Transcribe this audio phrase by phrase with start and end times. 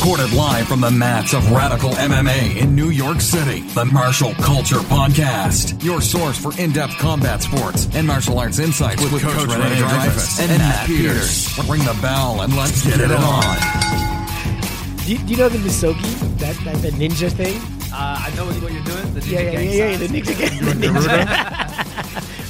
[0.00, 4.78] Recorded live from the mats of Radical MMA in New York City, the Martial Culture
[4.78, 5.84] Podcast.
[5.84, 10.56] Your source for in-depth combat sports and martial arts insights with, Coach, Rene Dreyfus and,
[10.56, 11.54] Matt Peters.
[11.68, 13.56] Ring the bell and let's get it on.
[15.04, 16.38] Do you, do you know the Misogi?
[16.38, 17.60] That, that the ninja thing?
[17.92, 19.12] Uh, I know what what you're doing.
[19.12, 20.10] The ninja Yeah, yeah, gang yeah, yeah, signs.
[20.10, 21.08] the ninja
[21.66, 21.69] gang.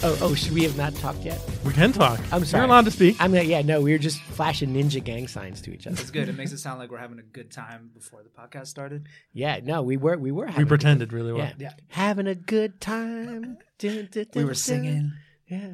[0.01, 0.23] The ninja.
[0.23, 1.41] oh, oh, should we have not talked yet?
[1.65, 2.21] We can talk.
[2.33, 2.61] I'm sorry.
[2.63, 3.17] You're allowed to speak.
[3.21, 6.01] I'm like, yeah, no, we were just flashing ninja gang signs to each other.
[6.01, 6.29] It's good.
[6.29, 9.07] It makes it sound like we're having a good time before the podcast started.
[9.33, 10.47] Yeah, no, we were, we were.
[10.47, 11.51] we Having pretended really well.
[11.59, 11.73] Yeah.
[11.89, 13.59] having a good time.
[13.79, 15.13] Dun, dun, We dun, were singing.
[15.49, 15.71] Yeah.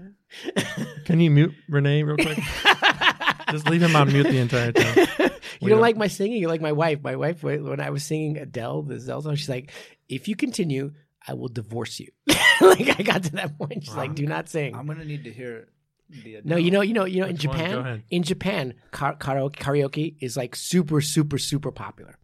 [1.05, 2.39] Can you mute Rene real quick?
[3.51, 4.95] Just leave him on mute the entire time.
[5.19, 5.29] Yeah.
[5.61, 6.39] We You don't don't- like my singing?
[6.41, 7.03] You like my wife?
[7.03, 9.71] My wife, when when I was singing Adele, the Adele song, she's like,
[10.07, 10.93] "If you continue,
[11.27, 12.09] I will divorce you."
[12.61, 15.33] like I got to that point, she's like, "Do not sing." I'm gonna need to
[15.33, 15.69] hear
[16.09, 16.41] the.
[16.45, 17.27] No, you know, you know, you know.
[17.27, 17.47] In Which?
[17.47, 22.19] Go Japan, in Japan, kar- karaoke, karaoke is like super, super, super popular.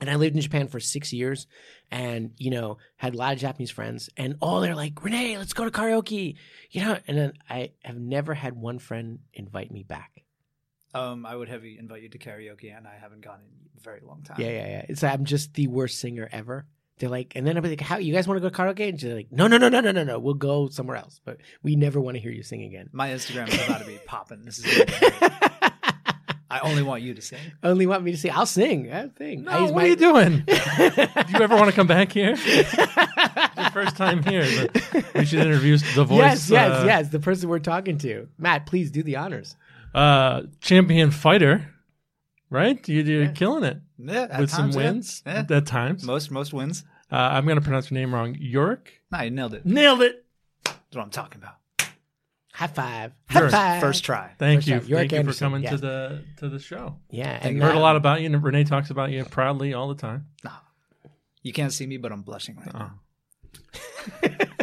[0.00, 1.46] And I lived in Japan for six years,
[1.90, 5.52] and you know, had a lot of Japanese friends, and all they're like, "Rene, let's
[5.52, 6.36] go to karaoke,"
[6.70, 6.98] you know.
[7.08, 10.22] And then I have never had one friend invite me back.
[10.94, 13.80] Um, I would have you invite you to karaoke, and I haven't gone in a
[13.80, 14.36] very long time.
[14.38, 14.86] Yeah, yeah, yeah.
[14.88, 16.66] It's I'm just the worst singer ever.
[16.98, 18.88] They're like, and then I'll be like, "How you guys want to go to karaoke?"
[18.88, 20.18] And she's like, "No, no, no, no, no, no, no.
[20.18, 23.48] We'll go somewhere else, but we never want to hear you sing again." My Instagram
[23.48, 24.42] is about to be popping.
[24.44, 24.64] This is.
[24.64, 25.72] Gonna be great.
[26.48, 27.38] I only want you to sing.
[27.62, 28.30] Only want me to sing.
[28.30, 28.90] I'll sing.
[28.92, 29.42] I'll sing.
[29.44, 30.44] No, I what my- are you doing?
[30.46, 32.36] Do you ever want to come back here?
[33.58, 34.46] It's your first time here.
[34.92, 36.18] but We should introduce the voice.
[36.18, 37.08] yes, yes, uh, yes.
[37.08, 38.66] The person we're talking to, Matt.
[38.66, 39.56] Please do the honors.
[39.94, 41.68] Uh, champion fighter,
[42.50, 42.86] right?
[42.88, 44.82] You, you're killing it Yeah, at with some times, yeah.
[44.82, 45.44] wins Yeah.
[45.50, 46.04] at times.
[46.04, 46.84] Most most wins.
[47.10, 48.36] Uh, I'm going to pronounce your name wrong.
[48.38, 48.92] York?
[49.12, 49.64] Nah, you nailed it.
[49.64, 50.24] Nailed it.
[50.64, 51.54] That's what I'm talking about.
[52.52, 53.12] High five.
[53.28, 53.80] High First- five.
[53.80, 54.32] First try.
[54.38, 54.74] Thank First you.
[54.80, 54.88] time.
[54.88, 55.70] York Thank you for coming yeah.
[55.70, 56.96] to the to the show.
[57.10, 59.74] Yeah, Thank and Heard a uh, lot about you, and Rene talks about you proudly
[59.74, 60.26] all the time.
[60.42, 60.50] No.
[61.42, 62.78] You can't see me, but I'm blushing right Oh.
[62.78, 63.00] now.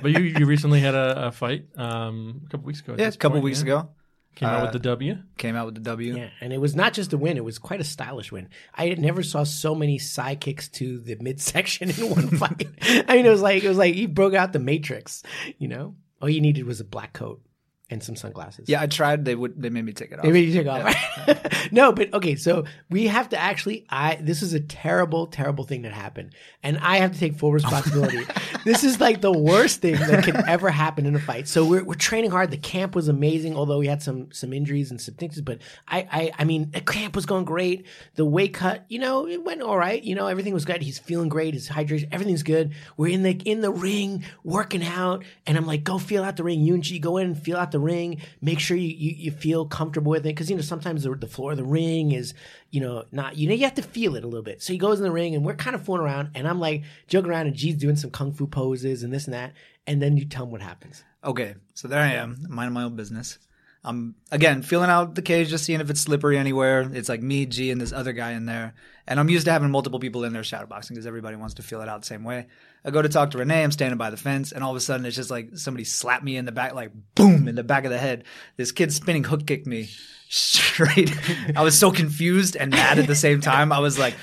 [0.01, 2.95] But you you recently had a, a fight um, a couple weeks ago.
[2.97, 3.63] Yeah, a couple point, weeks yeah?
[3.63, 3.89] ago,
[4.35, 5.17] Came out Uh, with the W.
[5.37, 6.15] came out with the W.
[6.17, 8.49] Yeah, and it was not just a win; it was quite a stylish win.
[8.73, 12.67] I never saw so many side kicks to the midsection in one fight.
[13.07, 15.21] I mean, it was like it was like he broke out the Matrix.
[15.59, 17.41] You know, all you needed was a black coat
[17.89, 18.69] and some sunglasses.
[18.69, 19.25] Yeah, I tried.
[19.25, 19.61] They would.
[19.61, 20.25] They made me take it off.
[20.25, 21.71] Maybe you take off.
[21.71, 22.35] no, but okay.
[22.35, 23.85] So we have to actually.
[23.89, 26.33] I this is a terrible, terrible thing that happened,
[26.63, 28.25] and I have to take full responsibility.
[28.65, 31.47] this is like the worst thing that can ever happen in a fight.
[31.47, 32.51] So we're we're training hard.
[32.51, 35.41] The camp was amazing, although we had some some injuries and some things.
[35.41, 37.85] But I I I mean, the camp was going great.
[38.15, 40.01] The weight cut, you know, it went all right.
[40.01, 40.81] You know, everything was good.
[40.81, 41.53] He's feeling great.
[41.53, 42.73] His hydration, everything's good.
[42.95, 46.43] We're in the in the ring working out, and I'm like, go feel out the
[46.43, 47.01] ring, Yunji.
[47.01, 48.21] Go in and feel out the ring.
[48.41, 51.27] Make sure you you, you feel comfortable with it because you know sometimes the, the
[51.27, 52.33] floor of the ring is
[52.71, 54.63] you know not you know you have to feel it a little bit.
[54.63, 56.83] So he goes in the ring and we're kind of fooling around, and I'm like
[57.07, 59.53] joking around, and G's doing some kung fu poses and this and that,
[59.85, 61.03] and then you tell him what happens.
[61.23, 63.39] Okay, so there I am, minding my own business.
[63.85, 66.89] I'm again feeling out the cage, just seeing if it's slippery anywhere.
[66.93, 68.73] It's like me, G, and this other guy in there.
[69.07, 71.81] And I'm used to having multiple people in there shadowboxing because everybody wants to feel
[71.81, 72.47] it out the same way.
[72.85, 73.63] I go to talk to Rene.
[73.63, 76.23] I'm standing by the fence, and all of a sudden, it's just like somebody slapped
[76.23, 78.25] me in the back, like boom, in the back of the head.
[78.57, 79.89] This kid spinning hook kicked me
[80.29, 81.13] straight.
[81.55, 83.71] I was so confused and mad at the same time.
[83.71, 84.15] I was like,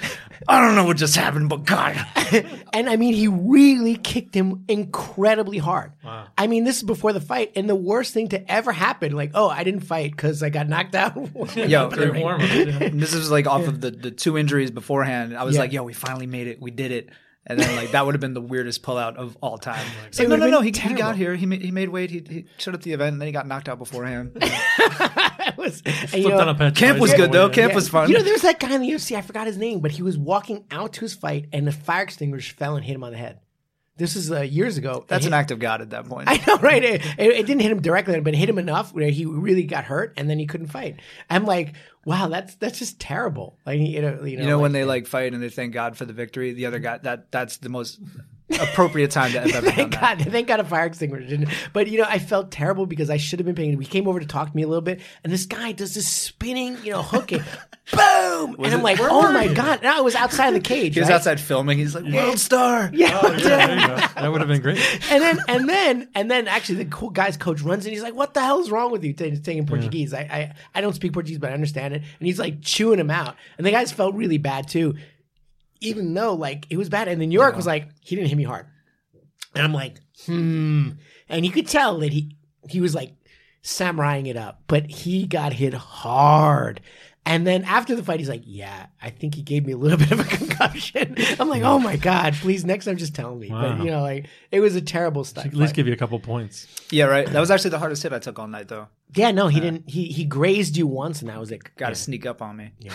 [0.48, 1.97] I don't know what just happened, but God.
[2.72, 5.92] And I mean, he really kicked him incredibly hard.
[6.04, 6.28] Wow.
[6.38, 9.32] I mean, this is before the fight, and the worst thing to ever happen, like,
[9.34, 11.16] oh, I didn't fight because I got knocked out.
[11.56, 12.41] Yo, Pretty warm.
[12.42, 12.91] yeah.
[12.92, 15.37] This is like off of the, the two injuries beforehand.
[15.37, 15.62] I was Yeah.
[15.62, 16.60] like, yo, we finally made it.
[16.62, 17.09] We did it.
[17.50, 19.84] And then like that would have been the weirdest pullout of all time.
[20.16, 20.61] Like, no, no, no.
[20.61, 21.34] He, he got here.
[21.34, 22.09] He made, he made weight.
[22.09, 24.37] He, he showed up the event, and then he got knocked out beforehand.
[25.50, 25.83] It was-
[26.15, 27.49] you know, a Camp was good though.
[27.49, 27.75] Camp yeah.
[27.75, 28.09] was fun.
[28.09, 29.16] You know, there's that guy in the UFC.
[29.16, 32.03] I forgot his name, but he was walking out to his fight, and the fire
[32.05, 33.41] extinguisher fell and hit him on the head.
[34.00, 35.05] This is uh, years ago.
[35.06, 36.28] That's an act of God at that point.
[36.28, 36.83] I know, right?
[36.83, 39.65] It, it, it didn't hit him directly, but it hit him enough where he really
[39.65, 41.00] got hurt, and then he couldn't fight.
[41.28, 41.75] I'm like,
[42.05, 43.59] wow, that's that's just terrible.
[43.66, 45.97] Like, you know, you know, you know when they like fight and they thank God
[45.97, 46.53] for the victory.
[46.53, 48.01] The other guy that that's the most
[48.50, 50.18] appropriate time to have ever done Thank that.
[50.18, 51.48] God, thank God a fire extinguisher didn't.
[51.72, 53.78] But you know, I felt terrible because I should have been paying.
[53.80, 56.08] He came over to talk to me a little bit, and this guy does this
[56.08, 57.42] spinning, you know, hooking,
[57.92, 59.54] boom, and I'm it- like, oh my you?
[59.54, 59.82] God!
[59.82, 60.94] Now I was outside the cage.
[60.94, 61.16] He was right?
[61.16, 61.78] outside filming.
[61.78, 62.91] He's like world star.
[63.00, 63.97] Yeah, Oh, yeah, there you go.
[63.97, 64.78] That would have been great.
[65.10, 67.92] and then and then and then actually the cool guy's coach runs in.
[67.92, 70.12] He's like, "What the hell is wrong with you?" T- Taking Portuguese.
[70.12, 72.02] I, I I don't speak Portuguese, but I understand it.
[72.18, 73.36] And he's like chewing him out.
[73.58, 74.97] And the guys felt really bad too,
[75.80, 77.09] even though like it was bad.
[77.09, 78.66] And then New York was like, he didn't hit me hard.
[79.54, 80.91] And I'm like, hmm.
[81.28, 82.36] And you could tell that he
[82.68, 83.15] he was like
[83.62, 86.80] samuraiing it up, but he got hit hard.
[87.27, 89.98] And then after the fight, he's like, "Yeah, I think he gave me a little
[89.98, 93.50] bit of a concussion." I'm like, "Oh my god, please next time just tell me."
[93.50, 95.47] But you know, like it was a terrible stuff.
[95.47, 96.66] At least give you a couple points.
[96.91, 97.26] Yeah, right.
[97.26, 98.88] That was actually the hardest hit I took all night, though.
[99.15, 99.89] Yeah, no, he didn't.
[99.89, 102.57] He he grazed you once, and I was like, Got to yeah, sneak up on
[102.57, 102.72] me.
[102.78, 102.92] yeah.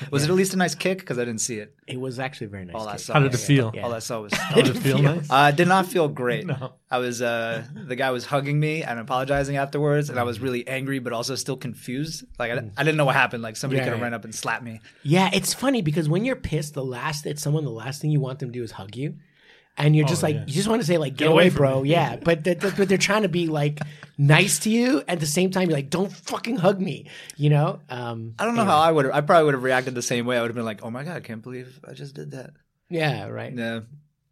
[0.10, 0.98] Was it at least a nice kick?
[0.98, 1.74] Because I didn't see it.
[1.86, 2.74] it was actually a very nice.
[2.76, 3.00] All I kick.
[3.00, 3.12] saw.
[3.14, 3.70] How did it feel?
[3.74, 3.82] Yeah.
[3.84, 4.32] All I saw was.
[4.54, 5.26] Did it feel nice?
[5.30, 6.46] Uh, did not feel great.
[6.60, 6.72] No.
[6.90, 10.66] I was uh, the guy was hugging me and apologizing afterwards, and I was really
[10.66, 12.24] angry, but also still confused.
[12.38, 13.42] Like I, I didn't know what happened.
[13.42, 14.04] Like somebody Yeah, could have yeah.
[14.04, 14.80] ran up and slapped me.
[15.04, 18.18] Yeah, it's funny because when you're pissed, the last at someone, the last thing you
[18.20, 19.14] want them to do is hug you.
[19.76, 20.44] And you're just Oh, like, yeah.
[20.46, 21.82] you just want to say like, get, away away, bro.
[21.82, 21.90] me.
[21.90, 23.80] Yeah, but th- th- but they're trying to be like
[24.18, 25.02] nice to you.
[25.08, 27.08] At the same time, you're like, don't fucking hug me.
[27.36, 27.80] You know?
[27.88, 29.06] Um, I don't know how I would.
[29.10, 30.36] I probably would have reacted the same way.
[30.36, 32.50] I would have been like, "Oh my god, I can't believe I just did that."
[32.90, 33.54] yeah, right.
[33.54, 33.80] Yeah.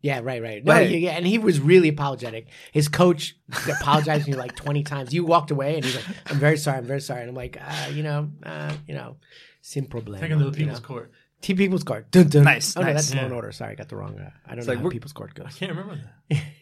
[0.01, 0.65] Yeah, right, right.
[0.65, 2.47] No, But yeah, and he was really apologetic.
[2.71, 3.35] His coach
[3.69, 5.13] apologized to me like twenty times.
[5.13, 7.57] You walked away, and he's like, "I'm very sorry, I'm very sorry." And I'm like,
[7.61, 9.17] uh, you know, uh, you know,
[9.61, 10.21] sin problema.
[10.21, 10.87] Take him to the you People's know.
[10.87, 11.11] Court.
[11.41, 12.11] T People's Court.
[12.11, 12.45] Dun, dun.
[12.45, 12.95] Nice, Oh no, nice.
[12.97, 13.25] that's Law Yeah.
[13.27, 13.53] and Order.
[13.53, 14.19] Sorry, I got the wrong.
[14.19, 15.55] Uh, I don't It's know like how we're- People's Court I goes.
[15.57, 16.01] can't remember
[16.31, 16.43] that.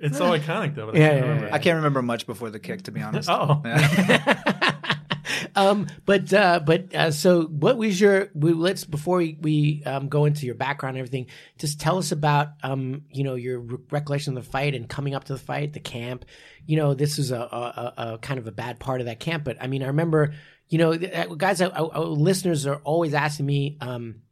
[0.00, 0.84] It's so iconic though.
[0.86, 1.46] But I Yeah, can't yeah, remember.
[1.48, 1.54] yeah.
[1.54, 3.26] I can't remember much before the kick, to be honest.
[3.32, 3.62] Oh.
[3.64, 4.74] Yeah.
[5.56, 8.28] um, but uh, but uh, so what was your?
[8.34, 11.28] We, let's before we, we um, go into your background and everything,
[11.58, 15.14] just tell us about um, you know your re- recollection of the fight and coming
[15.14, 16.26] up to the fight, the camp.
[16.66, 19.20] You know, this is a, a, a, a kind of a bad part of that
[19.20, 20.34] camp, but I mean, I remember,
[20.72, 23.76] you know, uh, guys, uh, uh, listeners are always asking me.
[23.80, 24.22] Um,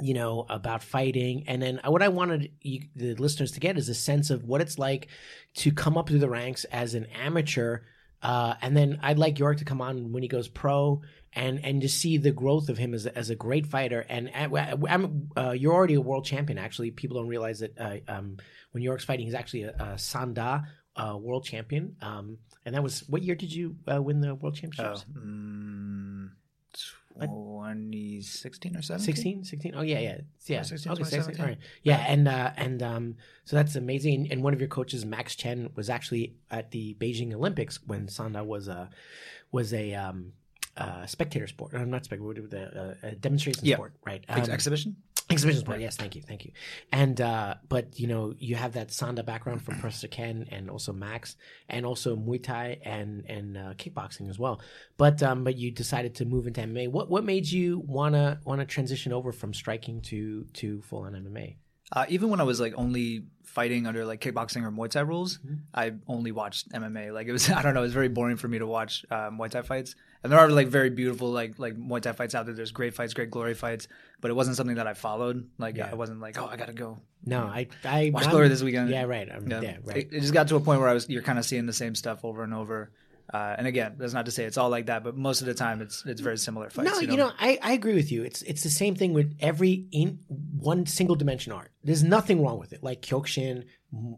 [0.00, 1.42] you know about fighting.
[1.48, 4.60] And then what i wanted you, the listeners to get is a sense of what
[4.60, 5.08] it's like
[5.56, 7.80] to come up through the ranks as an amateur
[8.22, 11.02] uh, and then i'd like york to come on when he goes pro
[11.32, 14.04] and and to see the growth of him as a, as a great fighter.
[14.08, 16.90] And uh, uh, you're already a world champion actually.
[16.90, 18.36] People don't realize that uh, um,
[18.72, 20.64] when york's fighting he's actually a, a sanda
[20.96, 21.96] uh, world champion.
[22.02, 26.30] Um, and that was what year did you uh, win the world Oh, championships mm,
[26.74, 29.04] 2016 or 17?
[29.14, 31.58] 16 16 oh yeah yeah yeah 16, okay, 16, 16, all right.
[31.82, 35.70] yeah and uh and um so that's amazing and one of your coaches max chen
[35.74, 38.88] was actually at the beijing olympics when sanda was a
[39.52, 40.32] was a um
[40.76, 41.74] uh, spectator sport.
[41.74, 42.96] I'm not spectator.
[43.02, 43.74] Uh, a demonstration Yeah.
[43.74, 44.22] sport, right?
[44.28, 44.94] Ex- Um, exhibition?
[45.30, 46.52] Exhibition sport, yes, thank you, thank you.
[46.90, 50.92] And uh, but you know, you have that Sanda background from Professor Ken and also
[50.92, 51.36] Max,
[51.68, 54.60] and also Muay Thai and and uh, kickboxing as well.
[54.96, 56.90] But um, but you decided to move into MMA.
[56.90, 61.56] What what made you wanna wanna transition over from striking to to full on MMA?
[61.92, 65.38] Uh, even when I was like only fighting under like kickboxing or Muay Thai rules,
[65.38, 65.54] Mm-hmm.
[65.74, 67.12] I only watched MMA.
[67.12, 69.30] Like it was, I don't know, it was very boring for me to watch uh,
[69.30, 69.94] Muay Thai fights.
[70.22, 72.54] And there are like very beautiful like like Muay Thai fights out there.
[72.54, 73.88] There's great fights, great glory fights,
[74.20, 75.48] but it wasn't something that I followed.
[75.58, 75.88] Like Yeah.
[75.90, 78.90] I wasn't like, oh, I gotta go No, I I watch I'm- glory this weekend.
[78.90, 79.28] Yeah, right.
[79.28, 79.96] Yeah, yeah, right.
[79.98, 81.72] It, it just got to a point where I was you're kind of seeing the
[81.72, 82.90] same stuff over and over.
[83.32, 85.54] Uh, and again, that's not to say it's all like that, but most of the
[85.54, 86.90] time it's it's very similar fights.
[86.90, 88.22] No, you know, I, I agree with you.
[88.22, 91.70] It's it's the same thing with every in one single dimension art.
[91.84, 92.82] There's nothing wrong with it.
[92.82, 93.64] Like Kyokushin,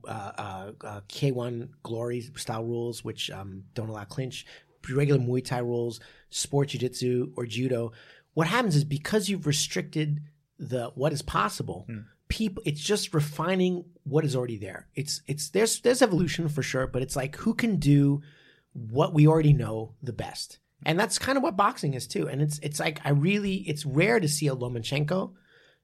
[0.07, 4.47] uh, uh, uh, K1 Glory style rules, which um, don't allow clinch,
[4.89, 5.99] regular Muay Thai rules,
[6.31, 7.93] sport jiu-jitsu or judo.
[8.35, 10.21] What happens is because you've restricted
[10.59, 11.87] the what is possible,
[12.29, 14.87] people it's just refining what is already there.
[14.95, 18.23] It's it's there's there's evolution for sure, but it's like who can do
[18.73, 20.59] what we already know the best.
[20.85, 22.29] And that's kind of what boxing is too.
[22.29, 25.33] And it's it's like I really it's rare to see a Lomachenko.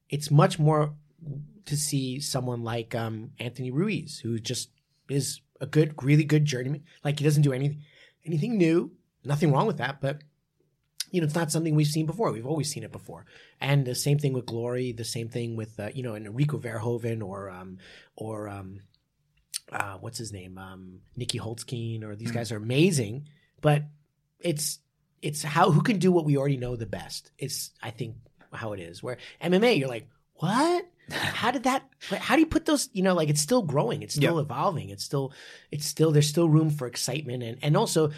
[0.08, 0.94] It's much more
[1.66, 4.70] to see someone like um, Anthony Ruiz, who just
[5.08, 6.84] is a good, really good journeyman.
[7.04, 7.82] Like he doesn't do anything
[8.24, 8.92] anything new.
[9.24, 10.22] Nothing wrong with that, but
[11.10, 12.32] you know, it's not something we've seen before.
[12.32, 13.26] We've always seen it before.
[13.60, 14.92] And the same thing with Glory.
[14.92, 17.78] The same thing with uh, you know, Enrico Verhoeven or um,
[18.16, 18.80] or um,
[19.72, 23.28] uh, what's his name, um, Nieky Holzken, or these guys are amazing.
[23.60, 23.84] But
[24.40, 24.78] it's
[25.22, 27.30] it's how who can do what we already know the best.
[27.38, 28.16] It's I think
[28.52, 29.02] how it is.
[29.02, 30.86] Where MMA, you're like, what?
[31.10, 31.88] How did that?
[32.10, 32.88] How do you put those?
[32.92, 34.02] You know, like it's still growing.
[34.02, 34.40] It's still Yeah.
[34.40, 34.90] evolving.
[34.90, 35.32] It's still,
[35.70, 36.10] it's still.
[36.10, 38.10] There's still room for excitement and and also,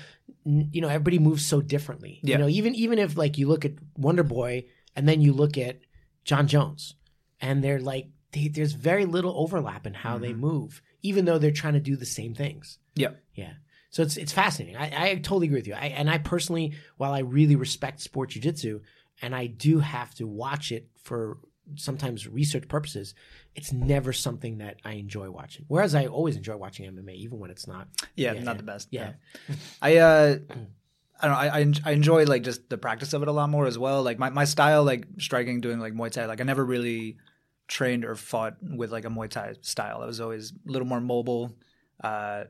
[0.46, 2.18] you know, everybody moves so differently.
[2.22, 2.36] Yeah.
[2.36, 4.64] You know, even even if like you look at Wonder Boy
[4.96, 5.80] and then you look at
[6.24, 6.94] Jon Jones,
[7.42, 11.50] and they're like, they, there's very little overlap in how they move, even though they're
[11.50, 12.78] trying to do the same things.
[12.94, 13.10] yeah.
[13.34, 13.52] Yeah.
[13.90, 14.76] So it's it's fascinating.
[14.76, 15.72] I, I totally agree with you.
[15.74, 18.82] I, and I personally, while I really respect sport jujitsu,
[19.22, 21.38] and I do have to watch it for
[21.74, 23.14] sometimes research purposes,
[23.54, 25.64] it's never something that I enjoy watching.
[25.68, 27.88] Whereas I always enjoy watching MMA, even when it's not.
[28.14, 28.56] Yeah, Yeah, not yeah.
[28.58, 28.88] the best.
[28.90, 29.12] Yeah.
[29.80, 30.36] I uh
[31.20, 31.38] I don't know,
[31.86, 34.02] I I enjoy like just the practice of it a lot more as well.
[34.02, 37.16] Like my, my style, like striking, doing like Muay Thai, like I never really
[37.68, 40.00] trained or fought with like a Muay Thai style.
[40.02, 41.54] I was always a little more mobile.
[42.02, 42.44] Uh,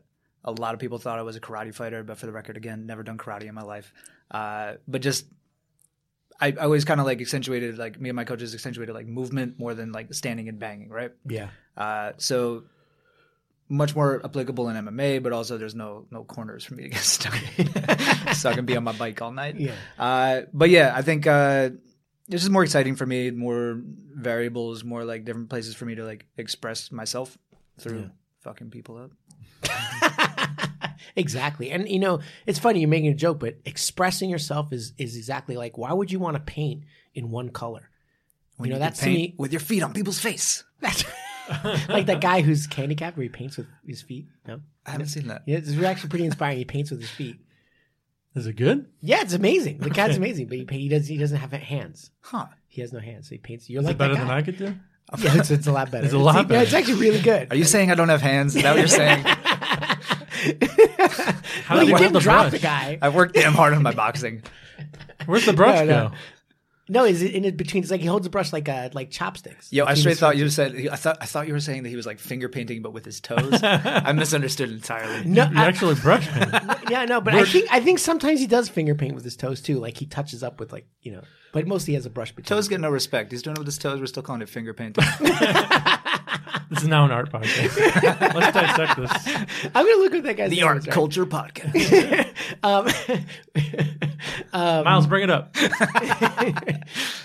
[0.45, 2.87] a lot of people thought I was a karate fighter, but for the record, again,
[2.87, 3.93] never done karate in my life.
[4.31, 5.27] Uh, but just
[6.41, 9.59] I, I always kind of like accentuated like me and my coaches accentuated like movement
[9.59, 11.13] more than like standing and banging, right?
[11.29, 11.49] Yeah.
[11.77, 12.65] Uh, so
[13.69, 17.01] much more applicable in MMA, but also there's no no corners for me to get
[17.03, 17.35] stuck
[18.35, 19.59] so I can be on my bike all night.
[19.59, 19.75] Yeah.
[19.99, 21.71] Uh, but yeah, I think uh,
[22.28, 23.80] it's just more exciting for me, more
[24.14, 27.38] variables, more like different places for me to like express myself
[27.78, 29.11] through fucking people up.
[31.16, 31.70] exactly.
[31.70, 35.56] And you know, it's funny you're making a joke, but expressing yourself is is exactly
[35.56, 37.90] like why would you want to paint in one color?
[38.61, 40.64] you know, can that's to me with your feet on people's face.
[40.80, 41.04] that's
[41.88, 44.26] like that guy who's handicapped where he paints with his feet.
[44.47, 44.61] No?
[44.85, 45.42] I haven't seen that.
[45.47, 46.58] Yeah, it's actually pretty inspiring.
[46.58, 47.38] He paints with his feet.
[48.35, 48.87] Is it good?
[49.00, 49.78] Yeah, it's amazing.
[49.78, 52.11] The cat's amazing, but he, he does he doesn't have hands.
[52.20, 52.47] Huh.
[52.68, 53.68] He has no hands, so he paints.
[53.68, 54.37] You're Is like it better that than guy.
[54.37, 54.75] I could do?
[55.18, 56.04] Yeah, it's, it's a lot better.
[56.04, 56.62] It's a lot Yeah, better.
[56.64, 57.50] it's actually really good.
[57.50, 58.54] Are you saying I don't have hands?
[58.54, 59.23] Is that what you're saying?
[61.64, 62.52] How well, do you hold didn't the drop brush?
[62.52, 62.99] the guy.
[63.00, 64.42] I've worked damn hard on my boxing.
[65.26, 66.08] Where's the brush No, no.
[66.11, 66.14] go?
[66.88, 67.83] No, is it in it between?
[67.83, 69.73] It's like he holds the brush like uh like chopsticks.
[69.73, 70.59] Yo, I Between straight thought fingers.
[70.59, 72.83] you said I thought I thought you were saying that he was like finger painting
[72.83, 73.61] but with his toes.
[73.62, 75.25] I misunderstood entirely.
[75.26, 76.50] No, You I- actually brush paint.
[76.90, 79.61] yeah, no, but I think I think sometimes he does finger paint with his toes
[79.61, 79.78] too.
[79.78, 82.57] Like he touches up with like you know, but mostly he has a brush between.
[82.57, 83.33] Toes get no respect.
[83.33, 84.00] He's doing it with his toes.
[84.00, 85.04] We're still calling it finger painting.
[86.71, 88.35] This is now an art podcast.
[88.35, 89.11] Let's dissect this.
[89.75, 90.87] I'm gonna look at that guy's the Art.
[90.87, 92.28] Culture Podcast.
[92.62, 93.99] Um,
[94.52, 95.55] Miles, bring it up.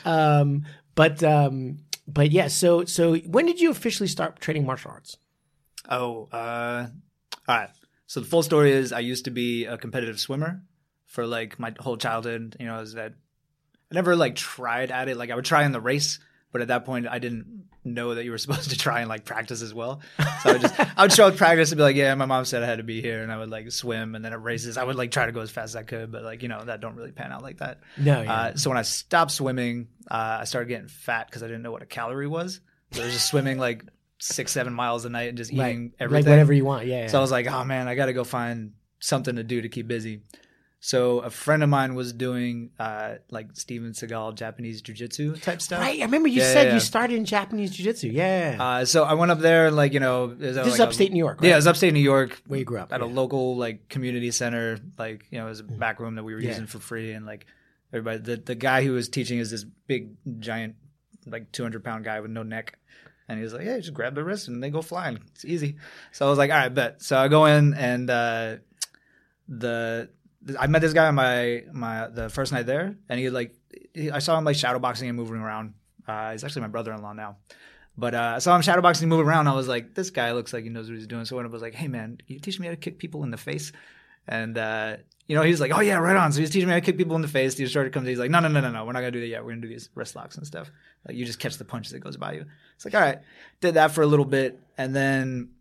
[0.06, 0.66] um,
[0.96, 2.48] but um, but yeah.
[2.48, 5.18] So so when did you officially start training martial arts?
[5.90, 6.88] Oh, uh,
[7.48, 7.70] all right.
[8.08, 10.62] So the full story is I used to be a competitive swimmer
[11.06, 12.58] for like my whole childhood.
[12.60, 13.14] You know, is that
[13.92, 15.18] I never like tried at it.
[15.18, 16.20] Like I would try in the race,
[16.54, 19.26] but at that point I didn't know that you were supposed to try and like
[19.26, 20.00] practice as well.
[20.42, 22.46] So I would just I would show up practice and be like, yeah, my mom
[22.46, 24.78] said I had to be here, and I would like swim, and then at races
[24.78, 26.64] I would like try to go as fast as I could, but like you know
[26.64, 27.82] that don't really pan out like that.
[27.98, 28.34] No, yeah.
[28.34, 31.72] Uh, so when I stopped swimming, uh, I started getting fat because I didn't know
[31.74, 32.62] what a calorie was.
[32.92, 33.84] So I was just swimming like
[34.20, 35.92] six, seven miles a night and just eating Right.
[36.00, 36.26] everything.
[36.26, 36.86] Like whatever you want.
[36.86, 37.02] Yeah.
[37.02, 37.08] yeah.
[37.08, 39.68] So I was like, oh man, I got to go find something to do to
[39.68, 40.22] keep busy.
[40.86, 45.80] So a friend of mine was doing uh, like Steven Seagal Japanese jiu-jitsu type stuff.
[45.80, 46.02] right.
[46.02, 48.10] I remember you Yeah, said yeah, you started in Japanese jiu-jitsu.
[48.10, 48.58] Yeah.
[48.60, 51.40] Uh, so I went up there, and, like you know, this is upstate New York,
[51.40, 51.48] right?
[51.48, 52.42] Yeah, it was upstate New York.
[52.48, 54.78] Where you grew up, at a local like community center.
[54.98, 56.50] Like you know, it was a back room that we were Yeah.
[56.50, 57.46] using for free, and like
[57.94, 58.18] everybody.
[58.18, 60.10] The the guy who was teaching is this big
[60.42, 60.76] giant,
[61.26, 62.78] like two hundred pound guy with no neck.
[63.30, 65.22] And he was like, "Yeah, just grab the wrist and they go flying.
[65.34, 65.78] It's easy."
[66.12, 68.56] So I was like, "All right, bet." So I go in and uh,
[69.48, 70.10] the
[70.60, 73.56] I met this guy on my my the first night there, and he like
[73.94, 75.74] he, I saw him like shadowboxing and moving around.
[76.08, 77.38] Uh, he's actually my brother-in-law now,
[77.98, 79.48] but uh, I saw him shadowboxing, and moving around.
[79.48, 81.26] I was like, this guy looks like he knows what he's doing.
[81.26, 83.32] So I was like, hey man, can you teach me how to kick people in
[83.32, 83.72] the face?
[84.28, 84.98] And uh,
[85.28, 86.32] you know, he was like, oh yeah, right on.
[86.32, 87.56] So he's teaching me how to kick people in the face.
[87.56, 89.22] The instructor comes in, he's like, no, no, no, no, no, we're not gonna do
[89.22, 89.44] that yet.
[89.44, 90.70] We're gonna do these wrist locks and stuff.
[91.08, 92.46] Like you just catch the punch that goes by you.
[92.76, 93.20] It's like, all right,
[93.62, 95.52] did that for a little bit, and then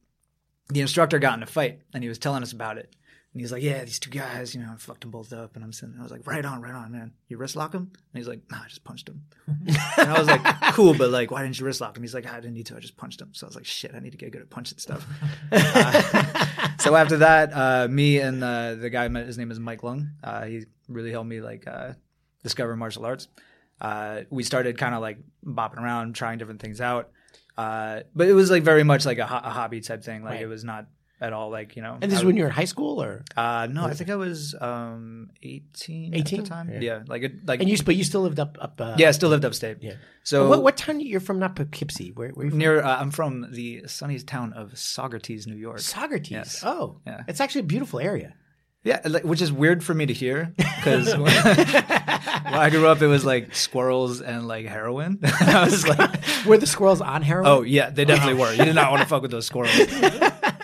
[0.69, 2.95] the instructor got in a fight, and he was telling us about it.
[3.33, 5.55] And he's like, yeah, these two guys, you know, I fucked them both up.
[5.57, 7.13] And I'm sitting there, I was like, right on, right on, man.
[7.29, 7.81] You wrist lock him?
[7.91, 9.23] And he's like, nah, I just punched him.
[9.67, 10.43] and I was like,
[10.75, 12.03] cool, but like, why didn't you wrist lock him?
[12.03, 12.77] He's like, I didn't need to.
[12.77, 13.31] I just punched him.
[13.33, 15.07] So I was like, shit, I need to get good at punching stuff.
[15.51, 20.11] Uh, so after that, uh, me and uh, the guy, his name is Mike Lung.
[20.23, 21.93] Uh, he really helped me like uh,
[22.43, 23.29] discover martial arts.
[23.81, 27.11] Uh, we started kind of like bopping around, trying different things out.
[27.57, 30.23] Uh, but it was like very much like a, ho- a hobby type thing.
[30.23, 30.43] Like Right.
[30.43, 30.87] it was not
[31.23, 31.97] at all like you know.
[32.01, 34.17] and this is when you were in high school, or uh, no, I think I
[34.17, 36.39] was um, 18, 18?
[36.41, 36.69] at the time.
[36.69, 36.81] Yeah.
[36.81, 38.81] Yeah, like it, like and you but you still lived up up.
[38.81, 39.79] Uh, yeah, I still lived upstate.
[39.81, 39.95] Yeah.
[40.25, 41.39] So what what town you're from?
[41.39, 42.11] Not Poughkeepsie.
[42.13, 42.59] Where where you from?
[42.59, 45.79] near uh, I'm from the sunny town of Saugerties, New York.
[45.79, 46.31] Saugerties.
[46.31, 46.63] Yes.
[46.65, 47.23] Oh, Yeah.
[47.29, 48.35] it's actually a beautiful area.
[48.85, 53.01] Yeah, like, which is weird for me to hear because when, when I grew up,
[53.01, 55.21] it was like squirrels and like heroin.
[55.41, 56.01] I was like,
[56.47, 57.47] Were the squirrels on heroin?
[57.49, 58.53] oh yeah, they definitely were.
[58.53, 59.73] You did not want to fuck with those squirrels.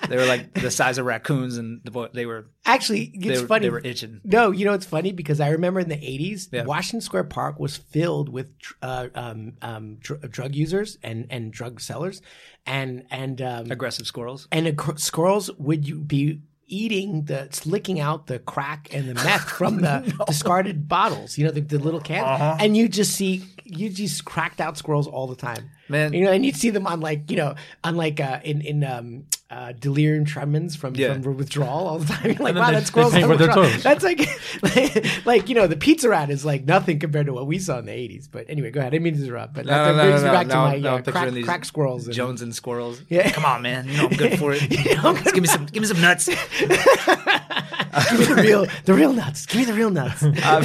[0.09, 3.41] They were like the size of raccoons, and the boy, they were actually, they, it's
[3.43, 3.67] were- funny.
[3.67, 4.21] they were itching.
[4.25, 6.65] No, you know it's funny because I remember in the '80s, Yeah.
[6.65, 8.49] Washington Square Park was filled with
[8.83, 12.23] uh, um, um, dr- drug users and, and drug sellers,
[12.67, 14.49] and and um, Aggressive squirrels.
[14.53, 19.49] and the squirrels would you be eating the licking out the crack and the meth
[19.59, 22.57] from the discarded bottles, you know, the, the little cans, Uh-huh.
[22.61, 26.13] and you just see you just cracked out squirrels all the time, Man.
[26.13, 28.85] You know, and you'd see them on like you know on like uh, in in
[28.85, 31.19] um, uh, delirium tremens from, Yeah.
[31.19, 32.21] from withdrawal all the time.
[32.33, 34.21] You're like, wow, that squirrel's they paint on with their That's like,
[34.63, 37.79] like, like, you know, the pizza rat is like nothing compared to what we saw
[37.79, 38.29] in the 80s.
[38.31, 38.89] But anyway, go ahead.
[38.89, 41.03] I didn't mean to interrupt, but that, that brings me back to my now uh,
[41.03, 42.07] crack, these crack squirrels.
[42.07, 43.01] And, Jones and squirrels.
[43.09, 43.31] Yeah.
[43.31, 43.89] come on, man.
[43.89, 44.71] You know I'm good for it.
[44.71, 46.27] You know give me some, give me some nuts.
[46.27, 49.47] Give me the real, the real nuts.
[49.47, 50.23] Give me the real nuts.
[50.23, 50.65] Um,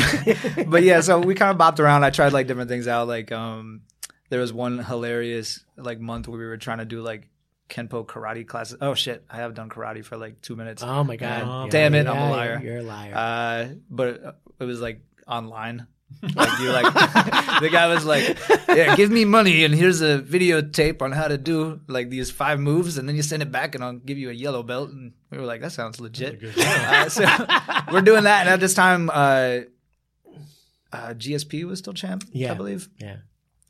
[0.70, 2.04] but yeah, so we kind of bopped around.
[2.04, 3.08] I tried like different things out.
[3.08, 3.82] Like um,
[4.30, 7.28] there was one hilarious like month where we were trying to do like
[7.74, 8.78] kenpo karate classes.
[8.80, 10.84] Oh shit, I have done karate for like two minutes.
[10.84, 11.42] oh my god!
[11.44, 12.60] Oh, Yeah, damn it, I'm a liar.
[12.62, 13.14] You're, you're a liar.
[13.16, 15.88] Uh, but it was like online.
[16.22, 16.94] Like you like
[17.62, 18.38] the guy was like,
[18.70, 22.60] yeah, give me money and here's a videotape on how to do like these five
[22.60, 25.14] moves and then you send it back and I'll give you a yellow belt and
[25.32, 26.40] we were like, that sounds legit.
[26.56, 27.26] Uh, so
[27.92, 29.62] we're doing that and at this time, uh,
[30.92, 32.52] uh, GSP was still champ, Yeah.
[32.52, 32.90] I believe.
[33.00, 33.18] yeah.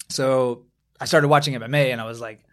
[0.10, 0.65] So
[1.00, 2.43] I started watching MMA and I was like,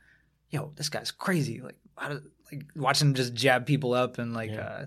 [0.51, 1.61] yo, this guy's crazy.
[1.61, 4.61] Like, how do, like watching him just jab people up and like, Yeah.
[4.61, 4.87] uh,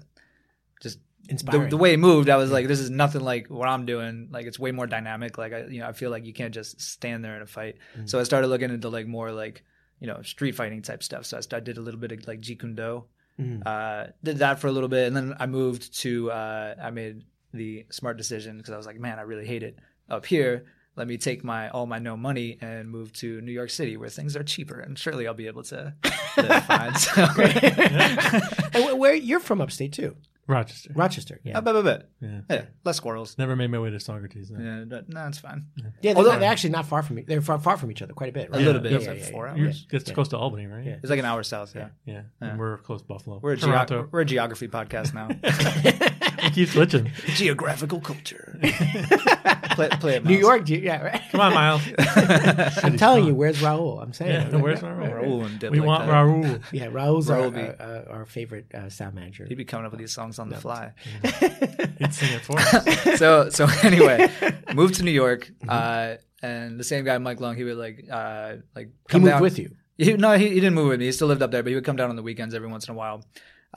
[0.82, 3.86] just the, the way he moved, I was like, this is nothing like what I'm
[3.86, 4.28] doing.
[4.32, 5.38] Like, it's way more dynamic.
[5.38, 7.78] Like, I, you know, I feel like you can't just stand there in a fight.
[7.98, 8.10] Mm.
[8.10, 9.64] So I started looking into like more like,
[10.00, 11.26] you know, street fighting type stuff.
[11.26, 13.06] So I started, did a little bit of like Jeet Kune Do.
[13.40, 13.66] Mm.
[13.66, 16.30] Uh, did that for a little bit, and then I moved to.
[16.30, 19.80] Uh, I made the smart decision because I was like, man, I really hate it
[20.10, 20.66] up here.
[20.96, 24.10] Let me take my all my no money and move to New York City where
[24.10, 25.94] things are cheaper, and surely I'll be able to
[26.38, 26.94] live fine.
[26.96, 27.28] So,
[28.74, 30.16] And where you're from, upstate too,
[30.48, 30.92] Rochester.
[30.94, 31.40] Rochester.
[31.44, 32.10] Yeah, a bit, a bit.
[32.22, 32.42] Yeah.
[32.50, 33.38] Yeah, less squirrels.
[33.38, 34.50] Never made my way to Saugerties.
[34.50, 34.62] though.
[34.64, 35.66] Yeah, but- no, it's fine.
[35.78, 35.86] yeah.
[36.02, 37.24] They're, Although- they're actually not far from me.
[37.28, 38.50] They're far, far from each other, quite a bit.
[38.50, 38.62] A Right?
[38.62, 38.92] little bit.
[38.92, 39.52] Yeah, yeah, like yeah, four yeah.
[39.54, 39.88] hours.
[39.90, 40.14] You're, it's Yeah.
[40.16, 40.86] close to Albany, right?
[40.86, 40.98] Yeah.
[41.02, 41.74] It's like an hour south.
[41.76, 42.22] Yeah, Yeah.
[42.42, 42.50] Yeah.
[42.50, 43.40] And we're close to Buffalo.
[43.42, 45.28] we're a geog- we're a geography podcast now.
[46.54, 47.12] It keeps switching.
[47.34, 48.58] Geographical culture.
[49.72, 51.22] play, play it, New York, do you- yeah, right.
[51.32, 51.82] Come on, Miles.
[52.84, 54.02] I'm telling you, where's Raul?
[54.02, 55.12] I'm saying, Yeah, where's Raul?
[55.12, 56.14] Raul and dip We like want that.
[56.14, 56.62] Raul.
[56.72, 59.46] Yeah, Raul's our, Raul be- uh, uh, our favorite uh, sound manager.
[59.46, 60.94] He'd be coming up with these songs on the fly.
[61.24, 63.20] He'd sing it for us.
[63.20, 64.30] so so anyway,
[64.74, 68.56] moved to New York, uh, and the same guy, Mike Long, he would like uh,
[68.76, 69.42] like He moved down.
[69.42, 69.72] with you.
[69.98, 71.06] He, no, he, he didn't move with me.
[71.06, 72.88] He still lived up there, but he would come down on the weekends every once
[72.88, 73.24] in a while.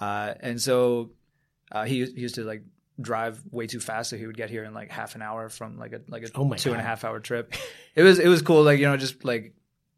[0.00, 1.10] Uh, and so
[1.72, 2.62] uh, he, he used to like
[3.00, 5.78] drive way too fast, so he would get here in like half an hour from
[5.78, 7.54] like a like a Oh my and a half hour trip.
[7.94, 9.54] It was it was cool, like you know, just like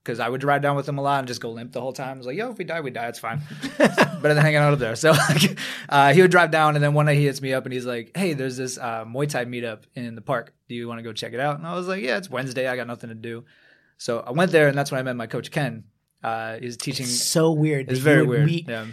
[0.09, 1.93] because I would ride down with him a lot and just go limp the whole
[1.93, 2.15] time.
[2.15, 3.09] I was like, yo, if we die, we die.
[3.09, 3.43] It's fine.
[3.79, 4.97] Better than hanging out up there.
[4.97, 7.67] So like, uh, he would drive down, and then one night he hits me up
[7.67, 10.55] and he's like, hey, there's this uh, Muay Thai meetup in the park.
[10.69, 11.59] Do you want to go check it out?
[11.59, 12.69] And I was like, yeah, it's Wednesday.
[12.69, 13.45] I got nothing to do.
[13.99, 15.85] So I went there, and that's when I met my coach Ken.
[16.23, 17.07] Uh, he's teaching.
[17.07, 17.91] So weird.
[17.91, 18.69] It's very would weird.
[18.69, 18.87] yeah.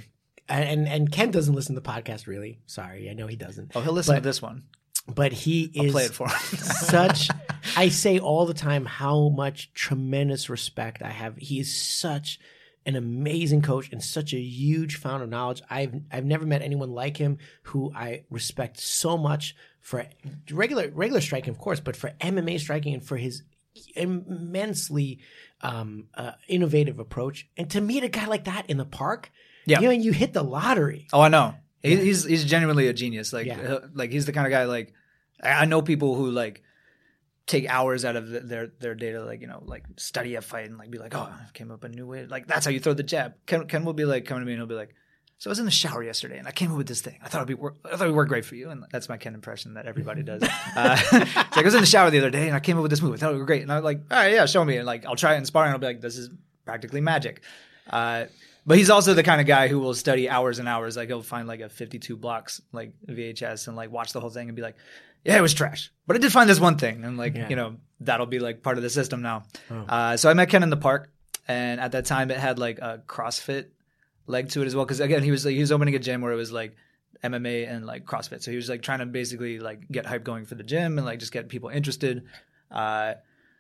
[0.49, 2.59] And and Ken doesn't listen to the podcast really.
[2.65, 3.71] Sorry, I know he doesn't.
[3.75, 4.63] Oh, he'll listen But- to this one.
[5.07, 6.57] But he I'll is play it for him.
[6.57, 7.29] such.
[7.77, 11.37] I say all the time how much tremendous respect I have.
[11.37, 12.39] He is such
[12.87, 15.61] an amazing coach and such a huge fount of knowledge.
[15.69, 20.07] I've I've never met anyone like him who I respect so much for
[20.51, 23.43] regular regular striking, of course, but for MMA striking and for his
[23.95, 25.19] immensely
[25.61, 27.47] um, uh, innovative approach.
[27.57, 29.31] And to meet a guy like that in the park,
[29.65, 29.79] Yeah.
[29.79, 31.07] you know, you hit the lottery.
[31.13, 31.55] Oh, I know.
[31.81, 33.31] He, he's he's genuinely a genius.
[33.33, 33.79] Like Yeah.
[33.93, 34.93] like he's the kind of guy like
[35.41, 36.63] I know people who like
[37.47, 40.65] take hours out of their their day to like you know like study a fight
[40.65, 42.79] and like be like oh I came up a new way like that's how you
[42.79, 43.33] throw the jab.
[43.45, 44.95] Ken Ken will be like coming to me and he'll be like.
[45.37, 47.19] So I was in the shower yesterday and I came up with this thing.
[47.21, 49.17] I thought it'd be work, I thought it'd work great for you, and that's my
[49.17, 50.41] Ken impression that everybody does.
[50.75, 52.89] Uh, like I was in the shower the other day and I came up with
[52.89, 53.13] this move.
[53.13, 54.77] I thought it would be great, and I was like, all right, yeah, show me.
[54.77, 55.73] And like I'll try it in sparring.
[55.73, 56.29] I'll be like, this is
[56.63, 57.41] practically magic.
[57.89, 58.25] Uh,
[58.65, 60.97] but he's also the kind of guy who will study hours and hours.
[60.97, 64.47] Like he'll find like a 52 blocks like VHS and like watch the whole thing
[64.49, 64.75] and be like,
[65.23, 67.49] yeah, it was trash, but I did find this one thing, and like Yeah.
[67.49, 69.43] you know that'll be like part of the system now.
[69.71, 69.75] Oh.
[69.87, 71.09] Uh, so I met Ken in the park,
[71.47, 73.67] and at that time it had like a CrossFit
[74.27, 74.85] leg to it as well.
[74.85, 76.75] Because again, he was like, he was opening a gym where it was like
[77.23, 78.43] MMA and like CrossFit.
[78.43, 81.05] So he was like trying to basically like get hype going for the gym and
[81.07, 82.23] like just get people interested.
[82.69, 83.13] Uh,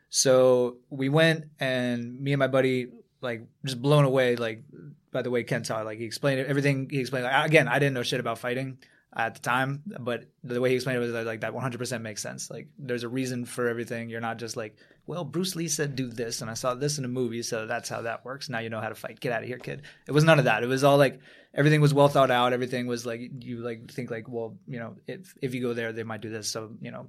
[0.09, 2.87] so we went and me and my buddy
[3.21, 4.63] like just blown away like
[5.11, 5.85] by the way Ken taught.
[5.85, 7.25] Like he explained it, everything he explained.
[7.25, 8.77] Like, again, I didn't know shit about fighting
[9.15, 12.51] at the time, but the way he explained it was like that 100% makes sense.
[12.51, 14.09] Like there's a reason for everything.
[14.09, 14.75] You're not just like,
[15.07, 17.87] well, Bruce Lee said do this, and I saw this in a movie, so that's
[17.87, 18.49] how that works.
[18.49, 19.21] Now you know how to fight.
[19.21, 19.83] Get out of here, kid.
[20.05, 20.63] It was none of that.
[20.63, 21.19] It was all like
[21.53, 22.51] everything was well thought out.
[22.51, 25.93] Everything was like you like think like, well, you know, if if you go there,
[25.93, 27.07] they might do this, so you know,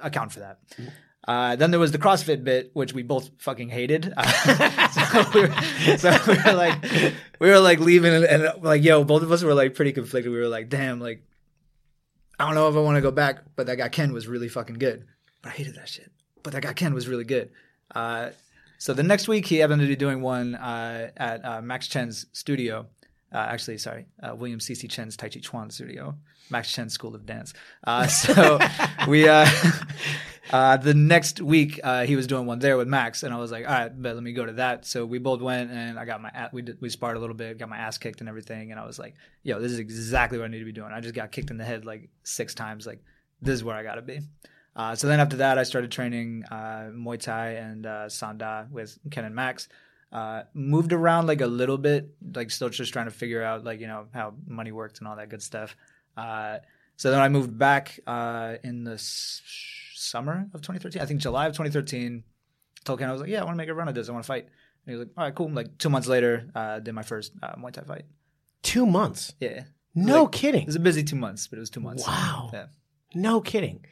[0.00, 0.58] account for that.
[0.72, 0.88] Mm-hmm.
[1.28, 4.12] Uh, then there was the CrossFit bit, which we both fucking hated.
[4.16, 6.82] Uh, so, we were, so we were like,
[7.38, 10.32] we were like leaving, and, and like, yo, both of us were like pretty conflicted.
[10.32, 11.22] We were like, damn, like,
[12.38, 14.48] I don't know if I want to go back, but that guy Ken was really
[14.48, 15.04] fucking good.
[15.42, 16.10] But I hated that shit.
[16.42, 17.50] But that guy Ken was really good.
[17.94, 18.30] Uh,
[18.78, 22.26] so the next week he happened to be doing one uh, at uh, Max Chen's
[22.32, 22.86] studio.
[23.30, 24.88] Uh, actually, sorry, uh, William C.C.
[24.88, 26.16] Chen's Tai Chi Chuan studio,
[26.48, 27.52] Max Chen School of Dance.
[27.86, 28.58] Uh, so
[29.08, 29.46] we uh,
[30.52, 33.50] uh, the next week, uh, he was doing one there with Max, and I was
[33.52, 34.84] like, all right, but let me go to that.
[34.84, 37.36] So we both went, and I got my a- we did, we sparred a little
[37.36, 40.38] bit, got my ass kicked and everything, and I was like, yo, this is exactly
[40.38, 40.92] what I need to be doing.
[40.92, 42.86] I just got kicked in the head like six times.
[42.86, 43.02] Like
[43.40, 44.20] this is where I got to be.
[44.76, 48.98] Uh, so then after that, I started training uh, Muay Thai and uh, Sanda with
[49.10, 49.68] Ken and Max.
[50.12, 53.78] Uh, moved around like a little bit, like still just trying to figure out like
[53.80, 55.76] you know how money worked and all that good stuff.
[56.96, 57.98] So then I moved back
[58.64, 59.40] in the s-
[60.00, 61.00] summer of 2013.
[61.02, 62.24] I think July of 2013.
[62.84, 64.08] Told Ken I was like, yeah, I want to make a run of this.
[64.08, 64.44] I want to fight.
[64.44, 64.50] And
[64.86, 65.50] he was like, all right, cool.
[65.50, 68.04] Like two months later, uh, did my first uh, Muay Thai fight.
[68.62, 69.34] Two months.
[69.40, 70.62] Yeah, No Like, kidding.
[70.62, 72.06] it was a busy two months, but it was two months.
[72.06, 72.50] Wow.
[72.52, 72.66] Yeah.
[73.14, 73.84] No kidding.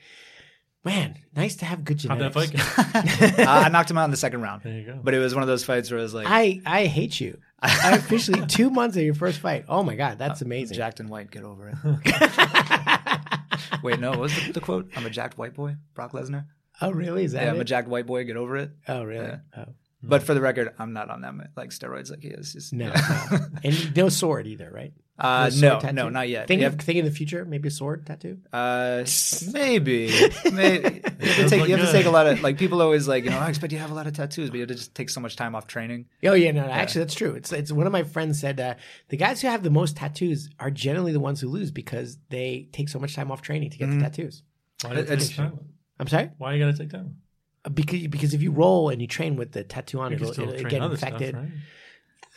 [0.84, 2.50] Man, nice to have good How'd genetics.
[2.52, 4.62] that fight uh, I knocked him out in the second round.
[4.62, 5.00] There you go.
[5.02, 7.38] But it was one of those fights where it was like I I hate you.
[7.60, 9.64] I officially two months of your first fight.
[9.68, 10.76] Oh my god, that's amazing.
[10.76, 11.76] jacked and white, get over it.
[13.82, 14.90] Wait, no, what was the, the quote?
[14.96, 16.46] I'm a jacked white boy, Brock Lesnar.
[16.80, 17.24] oh really?
[17.24, 18.70] Is that Yeah, I'm a jacked white boy, get over it.
[18.88, 19.26] oh really?
[19.26, 19.38] Yeah.
[19.56, 19.64] Oh
[20.00, 22.52] But for the record, I'm not on that like steroids like he is.
[22.52, 23.26] Just, no, yeah.
[23.32, 23.38] no.
[23.64, 24.92] and no sword either, right?
[25.18, 25.94] Uh, sword no, tattoo?
[25.96, 26.46] no, not yet.
[26.46, 28.38] Think, You of, think in the future, maybe a sword tattoo.
[28.52, 29.04] uh,
[29.52, 30.12] maybe,
[30.52, 31.02] maybe.
[31.20, 33.24] You have, to take, you have to take a lot of like people always like
[33.24, 34.76] you know I expect you to have a lot of tattoos, but you have to
[34.76, 36.06] just take so much time off training.
[36.24, 37.32] Oh yeah, no, no, actually that's true.
[37.34, 38.74] It's it's one of my friends said uh,
[39.08, 42.68] the guys who have the most tattoos are generally the ones who lose because they
[42.72, 43.98] take so much time off training to get Mm-hmm.
[43.98, 44.44] the tattoos.
[44.82, 45.58] Why do you It's- take time?
[45.98, 47.16] I'm sorry, Why you gotta take time?
[47.72, 50.48] Because because if you roll and you train with the tattoo on, You it'll, still
[50.52, 51.30] it'll get infected.
[51.30, 51.52] stuff, right?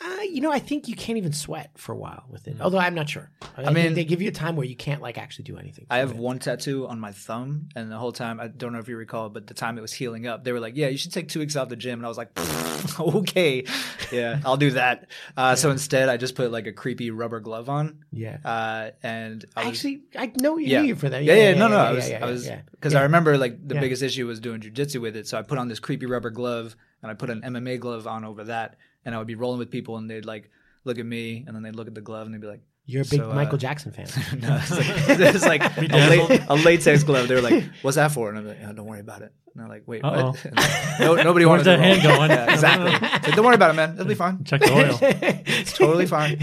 [0.04, 2.56] Uh, you know, I think you can't even sweat for a while with Mm.
[2.56, 2.60] it.
[2.60, 3.30] Although I'm not sure.
[3.56, 5.86] I, mean- mean, they give you a time where you can't like actually do anything.
[5.90, 8.88] I have one tattoo on my thumb, and the whole time I don't know if
[8.88, 11.12] you recall, but the time it was healing up, they were like, "Yeah, you should
[11.12, 12.30] take two weeks off the gym," and I was like,
[13.00, 13.64] "Okay,
[14.10, 17.68] yeah, I'll do that." Uh, So instead, I just put like a creepy rubber glove
[17.68, 18.38] on, Yeah.
[18.44, 21.22] uh, and I was, Actually, I know you yeah, knew you for that.
[21.24, 23.00] Yeah, yeah, no, no, yeah, I was, yeah, I was, yeah, because yeah.
[23.00, 23.80] I remember like the Yeah.
[23.80, 26.76] biggest issue was doing jujitsu with it, so I put on this creepy rubber glove,
[27.02, 29.70] and I put an MMA glove on over that, and I would be rolling with
[29.70, 30.50] people, and they'd like
[30.84, 32.60] look at me, and then they'd look at the glove, and they'd be like.
[32.84, 34.08] You're a big So, uh, Michael Jackson fan.
[34.40, 34.86] No, it's like,
[35.36, 37.28] it's like a, la- a latex glove.
[37.28, 39.62] They were like, "What's that for?" And I'm like, oh, "Don't worry about it." And
[39.62, 40.30] they're like, "Wait, Uh-oh.
[40.32, 41.92] what?" Like, no, nobody wanted that to roll.
[41.94, 42.30] hand going?
[42.32, 42.90] Yeah, exactly.
[42.92, 43.92] It's like, don't worry about it, man.
[43.92, 44.42] It'll be fine.
[44.42, 44.98] Check the oil.
[45.00, 46.40] It's totally fine.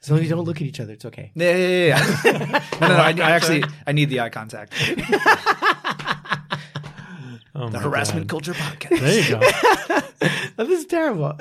[0.00, 1.32] as long as you don't look at each other, it's okay.
[1.34, 2.22] Yeah, yeah, yeah.
[2.24, 2.62] yeah.
[2.80, 3.02] no, no, no.
[3.02, 4.72] I, I actually I need the eye contact.
[7.58, 8.30] Oh The harassment God.
[8.44, 9.00] culture podcast.
[9.00, 9.30] There you
[9.90, 10.00] go.
[10.56, 11.34] This is terrible.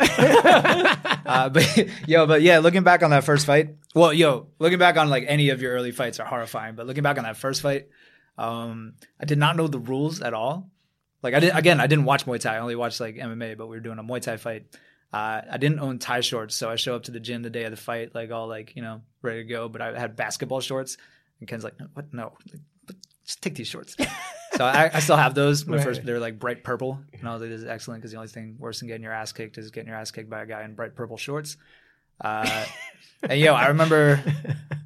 [1.26, 4.96] Uh, but yo, but yeah, looking back on that first fight, well, yo, looking back
[4.96, 6.76] on like any of your early fights are horrifying.
[6.76, 7.88] But looking back on that first fight,
[8.38, 10.70] um, I did not know the rules at all.
[11.24, 12.56] Like I did again, I didn't watch Muay Thai.
[12.56, 13.58] I only watched like MMA.
[13.58, 14.66] But we were doing a Muay Thai fight.
[15.12, 17.64] Uh, I didn't own Thai shorts, so I show up to the gym the day
[17.64, 19.68] of the fight, like all like you know ready to go.
[19.68, 20.98] But I had basketball shorts,
[21.40, 22.14] and Ken's like, "What?
[22.14, 22.34] No,
[22.88, 23.96] like, just take these shorts."
[24.58, 25.66] so I, I still have those.
[25.66, 25.84] My Right.
[25.86, 28.30] first, they're like bright purple, and I was like, "This is excellent," because the only
[28.30, 30.64] thing worse than getting your ass kicked is getting your ass kicked by a guy
[30.64, 31.58] in bright purple shorts.
[32.22, 32.66] Uh,
[33.24, 34.22] and yo, I remember,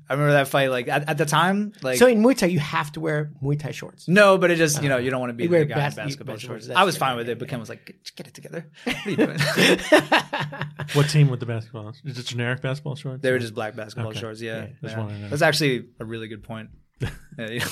[0.09, 0.71] I remember that fight.
[0.71, 3.59] Like at, at the time, like so in Muay Thai, you have to wear Muay
[3.59, 4.07] Thai shorts.
[4.07, 5.97] no, but it just you know you don't want to be You the guy bas-
[5.97, 6.69] in you- basketball bas- shorts.
[6.71, 7.47] I was fine with it, but.
[7.47, 9.37] Ken was like, "Get get it together." What are you doing?
[10.93, 11.93] What team with the basketball?
[12.03, 13.21] Is it generic basketball shorts?
[13.21, 14.19] they were just black basketball Okay.
[14.21, 14.41] shorts.
[14.41, 14.99] Yeah, just yeah.
[14.99, 15.29] wanted to know.
[15.29, 16.69] that's actually a really good point.
[17.37, 17.65] Yeah, you know,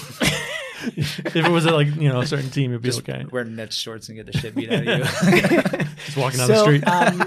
[0.86, 3.26] if it was like you know a certain team, it'd be just okay.
[3.32, 5.04] wear net shorts and get the shit beat out of you.
[6.06, 6.88] Just walking down the street.
[6.88, 7.24] Um,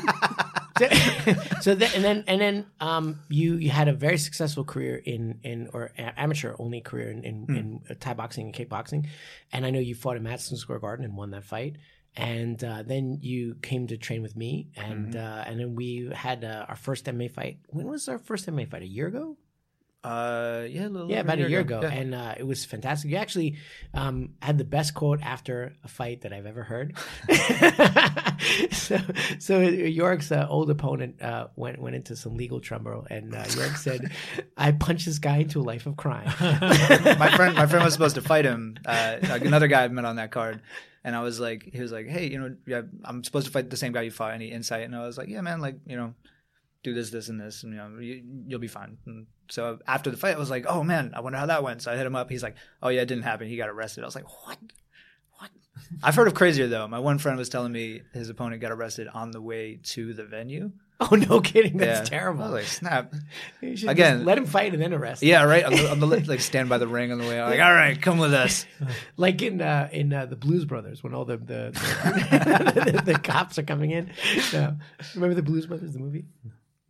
[0.78, 4.96] so, so then, and then and then um, you you had a very successful career
[5.04, 7.56] in in or a- amateur only career in in, Hmm.
[7.56, 9.06] in uh, Thai boxing and kickboxing,
[9.52, 11.76] and I know you fought in Madison Square Garden and won that fight.
[12.16, 15.18] And uh, then you came to train with me, and Mm-hmm.
[15.18, 17.58] uh, and then we had uh, our first MMA fight.
[17.68, 18.82] When was our first MMA fight?
[18.82, 19.36] A year ago?
[20.02, 21.90] Uh, yeah, a little Yeah, about a year ago, Yeah.
[21.90, 23.10] and uh, it was fantastic.
[23.10, 23.56] You actually
[23.92, 26.96] um, had the best quote after a fight that I've ever heard.
[28.72, 28.98] so,
[29.38, 33.76] so York's uh, old opponent uh, went went into some legal trouble, and uh, York
[33.76, 34.10] said,
[34.56, 38.14] "I punched this guy into a life of crime." my friend, my friend was supposed
[38.14, 38.76] to fight him.
[38.84, 40.62] Uh, another guy I met on that card,
[41.04, 43.70] and I was like, he was like, hey, you know, yeah, I'm supposed to fight
[43.70, 44.32] the same guy you fought.
[44.32, 44.84] Any insight?
[44.84, 46.14] And I was like, yeah, man, like, you know,
[46.82, 48.96] do this, this, and this, and you know, you, you'll be fine.
[49.06, 51.82] And so after the fight, I was like, oh man, I wonder how that went.
[51.82, 52.30] So I hit him up.
[52.30, 53.48] He's like, oh yeah, it didn't happen.
[53.48, 54.02] He got arrested.
[54.02, 54.58] I was like, what?
[55.38, 55.50] What?
[56.02, 56.86] I've heard of crazier though.
[56.88, 60.24] My one friend was telling me his opponent got arrested on the way to the
[60.24, 60.72] venue.
[61.00, 61.78] oh no, kidding!
[61.78, 62.18] That's Yeah.
[62.18, 62.42] terrible.
[62.42, 63.14] I was like, snap.
[63.62, 63.76] Again-
[64.18, 65.22] just let him fight and then arrest.
[65.22, 65.30] him.
[65.30, 65.64] Yeah, right.
[65.64, 67.40] On the, on the like stand by the ring on the way.
[67.40, 68.66] I'm like, all right, come with us.
[69.16, 73.58] like in uh, in uh, the Blues Brothers when all the the, the, the cops
[73.58, 74.10] are coming in.
[74.52, 74.76] No.
[75.14, 76.26] Remember the Blues Brothers, the movie?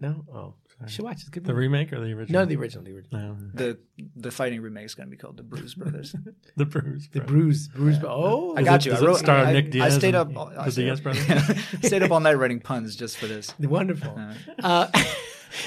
[0.00, 0.24] No.
[0.34, 1.16] Oh, You should watch.
[1.20, 1.44] It's a good.
[1.44, 1.68] The movie.
[1.68, 2.40] remake or the original?
[2.42, 2.84] no, the original.
[2.84, 3.20] The original.
[3.20, 3.78] No, The
[4.16, 6.14] the fighting remake is going to be called the Bruise Brothers.
[6.56, 7.08] the Bruise.
[7.12, 7.68] The Brothers.
[7.68, 7.68] Bruise.
[7.68, 7.98] Bruise.
[8.04, 8.92] Oh, I got you.
[8.92, 9.18] does I it wrote.
[9.18, 10.54] star I, Nick I Diaz stayed and up.
[10.54, 11.24] the I stayed, Diaz brothers?
[11.82, 13.52] stayed up all night writing puns just for this.
[13.60, 14.18] Wonderful.
[14.62, 14.88] Uh,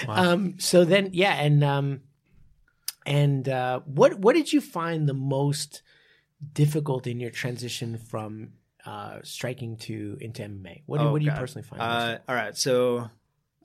[0.08, 2.02] um, so then, yeah, and um,
[3.06, 5.82] and uh, what what did you find the most
[6.54, 8.54] difficult in your transition from
[8.86, 10.82] uh, striking to into MMA?
[10.86, 11.39] What do, Oh, what do you God.
[11.39, 11.82] personally find?
[11.82, 13.10] Uh, all right, so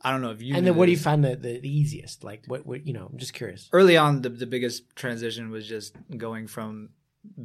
[0.02, 0.54] I don't know if you.
[0.54, 2.22] and then what do you find the, the, easiest?
[2.22, 3.08] Like what, what you know?
[3.10, 3.68] I'm just curious.
[3.72, 6.90] early on the, the biggest transition was just going from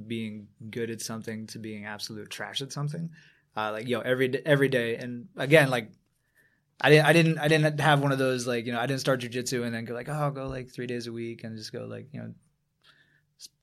[0.08, 3.10] being good at something to being absolute trash at something
[3.56, 5.92] uh, like yo every every day and again like
[6.82, 9.02] I didn't I didn't I didn't have one of those like you know I didn't
[9.02, 11.58] start jujitsu and then go like oh I'll go like three days a week and
[11.58, 12.34] just go like you know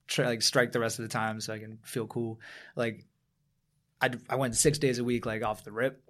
[0.07, 2.41] try like strike the rest of the time so I can feel cool
[2.77, 3.05] like
[4.01, 6.03] I I went six days a week like off the rip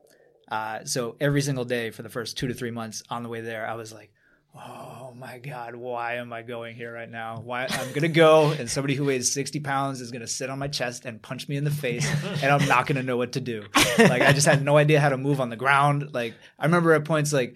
[0.50, 3.40] uh, so every single day for the first two to three months on the way
[3.40, 4.12] there I was like
[4.54, 8.68] oh my god why am i going here right now why i'm gonna go and
[8.68, 11.62] somebody who weighs 60 pounds is gonna sit on my chest and punch me in
[11.62, 12.04] the face
[12.42, 13.62] and i'm not gonna know what to do
[13.98, 16.92] like i just had no idea how to move on the ground like i remember
[16.94, 17.54] at points like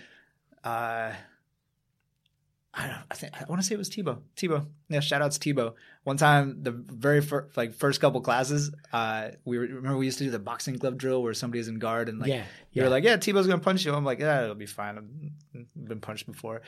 [0.63, 1.13] uh
[2.77, 2.99] I don't.
[3.11, 4.19] I think I want to say it was Tebow.
[4.37, 4.67] Tebow.
[4.89, 4.99] Yeah.
[4.99, 5.75] Shout outs Tebow.
[6.05, 10.19] One time, the very first, like first couple classes, uh, we were, remember we used
[10.19, 12.91] to do the boxing glove drill where somebody's in guard and like Yeah, you were
[12.91, 13.95] like, yeah, Tebow's gonna punch you.
[13.95, 14.99] I'm like, yeah, it'll be fine.
[14.99, 16.61] I've been punched before.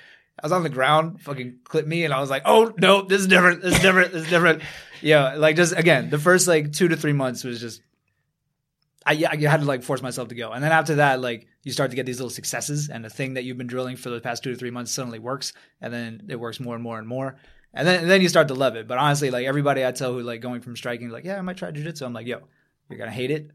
[0.42, 3.20] I was on the ground, fucking clipped me, and I was like, oh no, this
[3.20, 3.62] is different.
[3.62, 4.12] This is different.
[4.12, 4.62] This is different.
[5.02, 7.82] Yeah, like just again, the first like two to three months was just.
[9.04, 11.70] I, I had to like force myself to go, and then after that, like you
[11.70, 14.20] start to get these little successes, and the thing that you've been drilling for the
[14.20, 17.06] past two to three months suddenly works, and then it works more and more and
[17.06, 17.36] more,
[17.76, 18.88] and then and then you start to love it.
[18.88, 21.56] But honestly, like everybody I tell who like going from striking, like yeah, I might
[21.56, 22.02] try jujitsu.
[22.02, 22.40] I'm like, yo,
[22.88, 23.50] you're gonna hate it,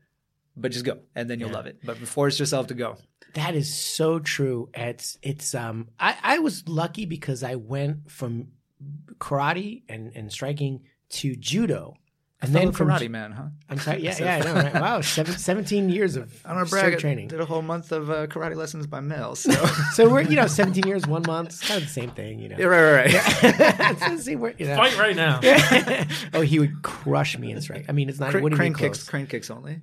[0.55, 1.79] but just go, and then you'll love it.
[1.83, 2.97] But force yourself to go.
[3.33, 4.69] That is so true.
[4.73, 8.49] It's it's um I, I was lucky because I went from
[9.17, 11.95] karate and, and striking to judo.
[12.43, 13.43] And then from karate man, huh?
[13.69, 14.73] I'm sorry, yeah, yeah, I know, right?
[14.73, 17.27] Wow, seven, 17 years of I don't strength training.
[17.27, 19.35] Did a whole month of uh, karate lessons by mail.
[19.35, 19.51] So
[19.93, 21.49] So we're you know 17 years, one month.
[21.49, 22.57] It's kind of the same thing, you know.
[22.57, 23.91] yeah, right, right, right.
[23.91, 24.75] It's the same word, you know.
[24.75, 25.39] Fight right now.
[26.33, 27.85] oh, he would crush me in strike.
[27.87, 28.33] I mean, it's not.
[28.33, 29.81] it Crane, crane kicks, crane kicks only.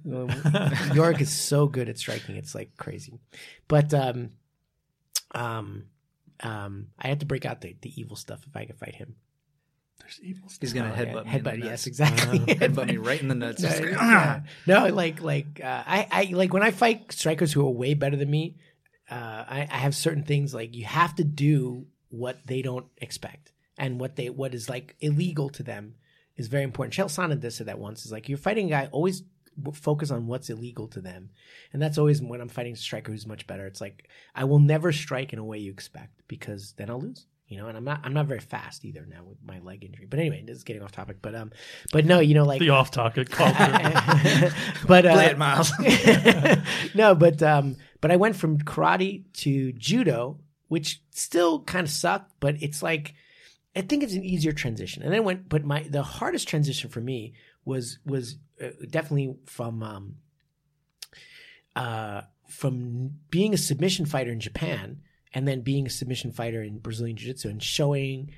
[0.92, 3.20] York is so good at striking; it's like crazy.
[3.68, 4.30] But um,
[5.32, 5.84] um,
[6.40, 9.14] um, I had to break out the, the evil stuff if I could fight him.
[10.08, 10.60] There's evil stuff.
[10.62, 11.04] He's gonna Oh, yeah.
[11.12, 11.32] headbutt me.
[11.36, 11.86] in the Headbutt, yes, nuts.
[11.86, 12.38] exactly.
[12.54, 13.60] Headbutt me right in the nuts.
[13.62, 14.40] No, like, yeah.
[14.66, 18.16] no, like like uh, I I like when I fight strikers who are way better
[18.16, 18.56] than me.
[19.10, 23.52] Uh, I, I have certain things like you have to do what they don't expect,
[23.76, 25.94] and what they what is like illegal to them
[26.36, 26.94] is very important.
[26.94, 28.06] Chael Sonnen did say that once.
[28.06, 29.22] Is like you're fighting a guy, always
[29.74, 31.30] focus on what's illegal to them,
[31.72, 33.66] and that's always when I'm fighting a striker who's much better.
[33.66, 37.26] It's like I will never strike in a way you expect because then I'll lose.
[37.48, 40.06] You know, and I'm not I'm not very fast either now with my leg injury.
[40.08, 41.22] But anyway, this is getting off topic.
[41.22, 41.50] But um,
[41.92, 44.52] but no, you know, like The off topic culture.
[44.86, 45.72] but uh, Play it, Miles.
[46.94, 52.32] no, but um, but I went from karate to judo, which still kind of sucked,
[52.38, 53.14] but it's like
[53.74, 55.02] I think it's an easier transition.
[55.02, 57.32] And then I went, but my the hardest transition for me
[57.64, 60.16] was was uh, definitely from um,
[61.74, 65.00] uh, from being a submission fighter in Japan
[65.34, 68.30] and then being a submission fighter in Brazilian Jiu Jitsu and showing,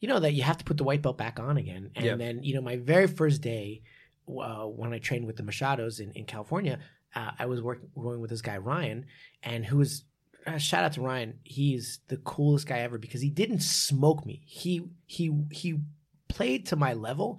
[0.00, 1.90] you know, that you have to put the white belt back on again.
[1.96, 2.18] And Yep.
[2.18, 3.82] then, you know, my very first day
[4.28, 6.78] uh, when I trained with the Machados in, in California,
[7.14, 9.06] uh, I was working going with this guy Ryan,
[9.42, 10.04] and who was
[10.46, 11.38] uh, shout out to Ryan.
[11.44, 14.42] He's the coolest guy ever because he didn't smoke me.
[14.46, 15.78] He he he
[16.28, 17.38] played to my level,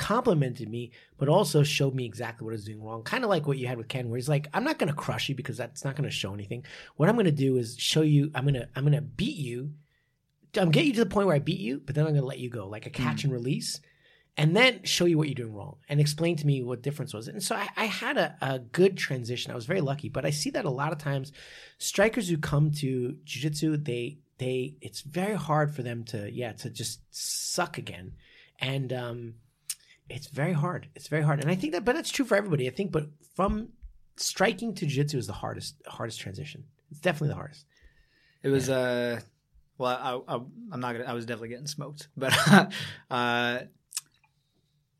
[0.00, 3.02] complimented me, but also showed me exactly what I was doing wrong.
[3.02, 4.94] Kind of like what you had with Ken, where he's like, "I'm not going to
[4.94, 6.64] crush you because that's not going to show anything.
[6.96, 8.30] What I'm going to do is show you.
[8.34, 9.74] I'm gonna I'm gonna beat you.
[10.56, 12.26] I'm get you to the point where I beat you, but then I'm going to
[12.26, 13.80] let you go, like a catch and release."
[14.36, 17.28] and then show you what you're doing wrong and explain to me what difference was.
[17.28, 19.52] And so I, I had a, a good transition.
[19.52, 21.32] I was very lucky, but I see that a lot of times
[21.78, 26.70] strikers who come to jujitsu, they they it's very hard for them to yeah to
[26.70, 28.14] just suck again,
[28.58, 29.34] and um,
[30.10, 30.88] it's very hard.
[30.94, 32.66] It's very hard, and I think that, but that's true for everybody.
[32.68, 33.70] I think, but from
[34.16, 36.64] striking to jujitsu is the hardest hardest transition.
[36.90, 37.64] It's definitely the hardest.
[38.42, 39.20] It was uh,
[39.78, 40.40] well, I, I,
[40.72, 41.04] I'm not gonna.
[41.04, 42.32] I was definitely getting smoked, but
[43.10, 43.60] uh,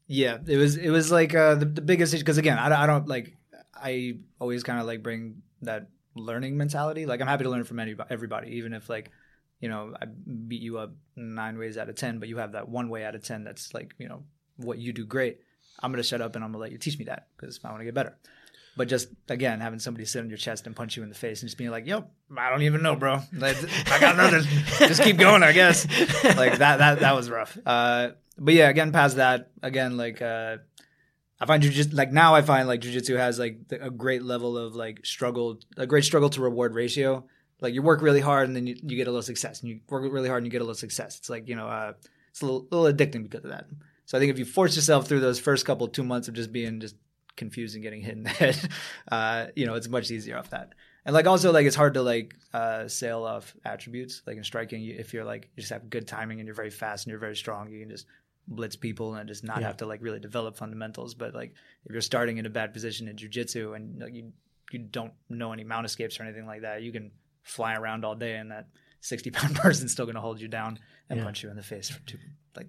[0.07, 2.79] yeah, it was it was like uh, the, the biggest issue because again, I, don't-
[2.79, 3.37] I don't like.
[3.75, 7.07] I always kind of like bring that learning mentality.
[7.07, 9.11] Like I'm happy to learn from any, everybody, even if like
[9.61, 12.69] you know I beat you up nine ways out of ten, but you have that
[12.69, 14.25] one way out of ten that's like you know
[14.61, 15.41] what you do great.
[15.83, 17.81] I'm gonna shut up and I'm gonna let you teach me that because I want
[17.81, 18.17] to get better.
[18.77, 21.43] But just again, having somebody sit on your chest and punch you in the face
[21.43, 22.05] and just being like, "Yo,
[22.37, 23.21] I don't even know, bro.
[23.33, 23.57] Like,
[23.91, 24.43] I got nothing.
[24.89, 25.87] just keep going, I guess."
[26.25, 27.59] Like that that that was rough.
[27.67, 30.59] Uh, but yeah, again, past that, again, like uh,
[31.41, 34.57] I find jujitsu like now I find like jujitsu has like the, a great level
[34.57, 37.25] of like struggle, a great struggle to reward ratio.
[37.61, 39.81] Like you work really hard and then you, you get a little success, and you
[39.89, 41.19] work really hard and you get a little success.
[41.19, 41.93] It's like you know, uh,
[42.31, 43.67] it's a little, little addicting because of that.
[44.11, 46.51] So I think if you force yourself through those first couple two months of just
[46.51, 46.97] being just
[47.37, 48.59] confused and getting hit in the head,
[49.09, 50.73] uh, you know, it's much easier off that.
[51.05, 54.85] And like also like it's hard to like uh, sail off attributes like in striking.
[54.85, 57.37] If you're like you just have good timing and you're very fast and you're very
[57.37, 58.07] strong, you can just
[58.49, 59.69] blitz people and just not Yeah.
[59.69, 61.15] have to like really develop fundamentals.
[61.15, 61.55] But like
[61.87, 64.33] if you're starting in a bad position in jujitsu and like, you
[64.73, 67.13] you don't know any mount escapes or anything like that, you can
[67.45, 68.67] fly around all day and that
[69.03, 71.25] 60 pound person's still going to hold you down and Yeah.
[71.25, 72.19] punch you in the face for two
[72.57, 72.67] like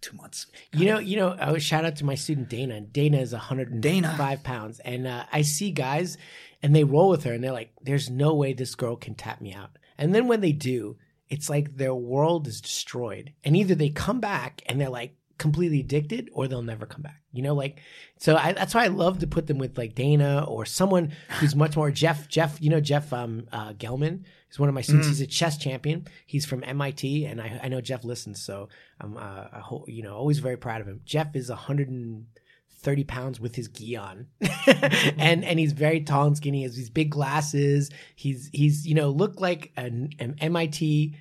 [0.00, 0.46] two months.
[0.72, 1.36] You know, you know.
[1.38, 2.80] I was shout out to my student Dana.
[2.80, 4.40] Dana is 105 Dana.
[4.42, 6.18] pounds, and uh, I see guys,
[6.62, 9.40] and they roll with her, and they're like, "There's no way this girl can tap
[9.40, 10.96] me out." And then when they do,
[11.28, 15.80] it's like their world is destroyed, and either they come back and they're like completely
[15.80, 17.22] addicted, or they'll never come back.
[17.32, 17.80] You know, like
[18.18, 18.36] so.
[18.36, 21.76] I, that's why I love to put them with like Dana or someone who's much
[21.76, 22.28] more Jeff.
[22.28, 25.08] Jeff, you know Jeff um, uh, Gelman is one of my students.
[25.08, 26.06] He's a chess champion.
[26.26, 28.68] He's from MIT, and I, I know Jeff listens, so
[29.00, 31.00] I'm uh, ho- you know always very proud of him.
[31.04, 34.26] Jeff is 130 pounds with his gi on,
[35.18, 36.58] and and he's very tall and skinny.
[36.58, 37.90] He has these big glasses.
[38.14, 41.14] He's he's you know look like an, an MIT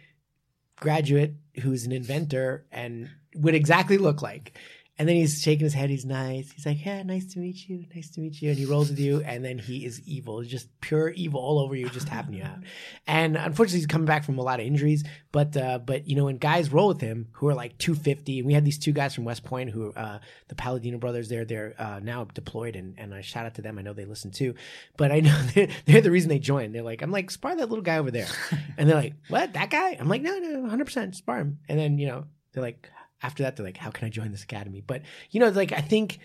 [0.80, 4.58] graduate who's an inventor and would exactly look like.
[5.00, 5.90] And then he's shaking his head.
[5.90, 6.52] He's nice.
[6.52, 7.86] He's like, "Yeah, nice to meet you.
[7.94, 10.68] Nice to meet you." And he rolls with you, and then he is evil, just
[10.82, 12.58] pure evil all over you, just tapping you out.
[13.06, 15.04] And unfortunately, he's coming back from a lot of injuries.
[15.32, 18.48] But uh, but you know, when guys roll with him who are like 250, and
[18.48, 21.30] we had these two guys from West Point who uh, the Palladino brothers.
[21.30, 23.78] They're they're uh, now deployed, and and I shout out to them.
[23.78, 24.56] I know they listen too.
[24.98, 26.74] But I know they're, they're the reason they joined.
[26.74, 28.28] They're like, I'm like, spar that little guy over there,
[28.78, 29.98] and they're like, what that guy?
[30.00, 31.60] I'm like, no, no, 100 percent spar him.
[31.70, 32.90] And then you know, they're like,
[33.24, 34.82] after that, they're like, how can I join this academy?
[34.86, 35.02] But
[35.32, 36.20] you know, like I think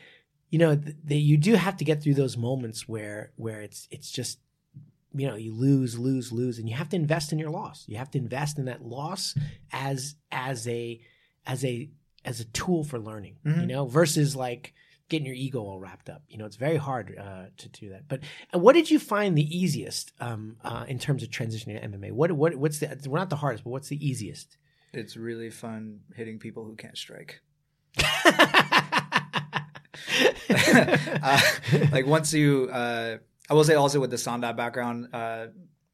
[0.51, 3.89] you know th- that you do have to get through those moments where where it's
[3.91, 4.39] it's just
[5.15, 7.97] you know you lose lose lose and you have to invest in your loss you
[7.99, 9.35] have to invest in that loss
[9.73, 11.01] as as a
[11.47, 11.91] as a
[12.25, 13.67] as a tool for learning you Mhm.
[13.69, 14.73] know versus like
[15.11, 18.09] getting your ego all wrapped up you know it's very hard uh, to do that
[18.09, 18.21] but
[18.55, 22.11] uh, what did you find the easiest um, uh, in terms of transitioning to mma
[22.13, 24.57] what what what's the we're not the hardest but what's the easiest
[24.93, 27.41] It's really fun hitting people who can't strike.
[30.51, 31.41] uh,
[31.93, 35.47] like once you, uh, I will say also with the Sanda background, uh,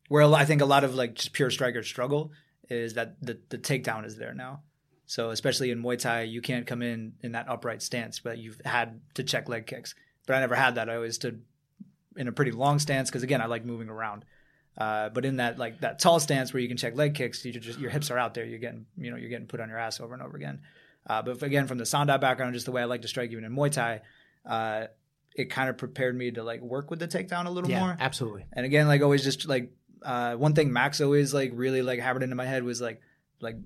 [0.08, 2.32] where I think a lot of like just pure strikers struggle
[2.68, 4.62] is that the, the takedown is there now.
[5.06, 8.60] So especially in Muay Thai, you can't come in in that upright stance, but you've
[8.64, 9.94] had to check leg kicks.
[10.26, 10.90] But I never had that.
[10.90, 11.42] I always stood
[12.16, 14.24] in a pretty long stance because again, I like moving around.
[14.78, 17.52] Uh, but in that like that tall stance where you can check leg kicks, you
[17.52, 18.44] just your hips are out there.
[18.44, 20.60] You're getting you know you're getting put on your ass over and over again.
[21.04, 23.44] Uh, but again, from the Sanda background, just the way I like to strike, even
[23.44, 24.02] in Muay Thai,
[24.46, 24.86] uh,
[25.34, 27.96] it kind of prepared me to like work with the takedown a little yeah more.
[27.98, 31.98] absolutely And again, like always, just like uh, one thing Max always like really like
[31.98, 33.00] hammered into my head was like
[33.40, 33.56] like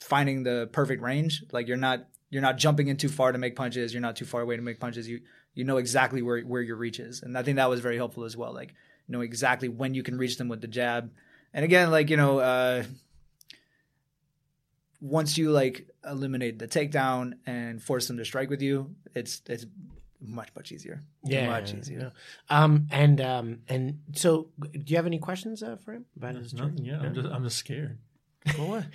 [0.00, 1.42] finding the perfect range.
[1.52, 3.94] Like you're not you're not jumping in too far to make punches.
[3.94, 5.08] You're not too far away to make punches.
[5.08, 5.20] You
[5.54, 8.24] you know exactly where where your reach is, and I think that was very helpful
[8.24, 8.52] as well.
[8.52, 8.74] Like
[9.08, 11.10] know exactly when you can reach them with the jab.
[11.52, 12.38] And again, like you know.
[12.38, 12.84] Uh,
[15.00, 19.66] once you like eliminate the takedown and force them to strike with you, it's it's
[20.20, 21.02] much much easier.
[21.24, 22.12] yeah much easier.
[22.50, 22.64] yeah.
[22.64, 26.52] um and um and so do you have any questions uh, for him about his
[26.52, 26.70] journey?
[26.70, 27.00] Nothing yet.
[27.00, 27.98] I'm just I'm just scared.
[28.56, 28.86] Go away.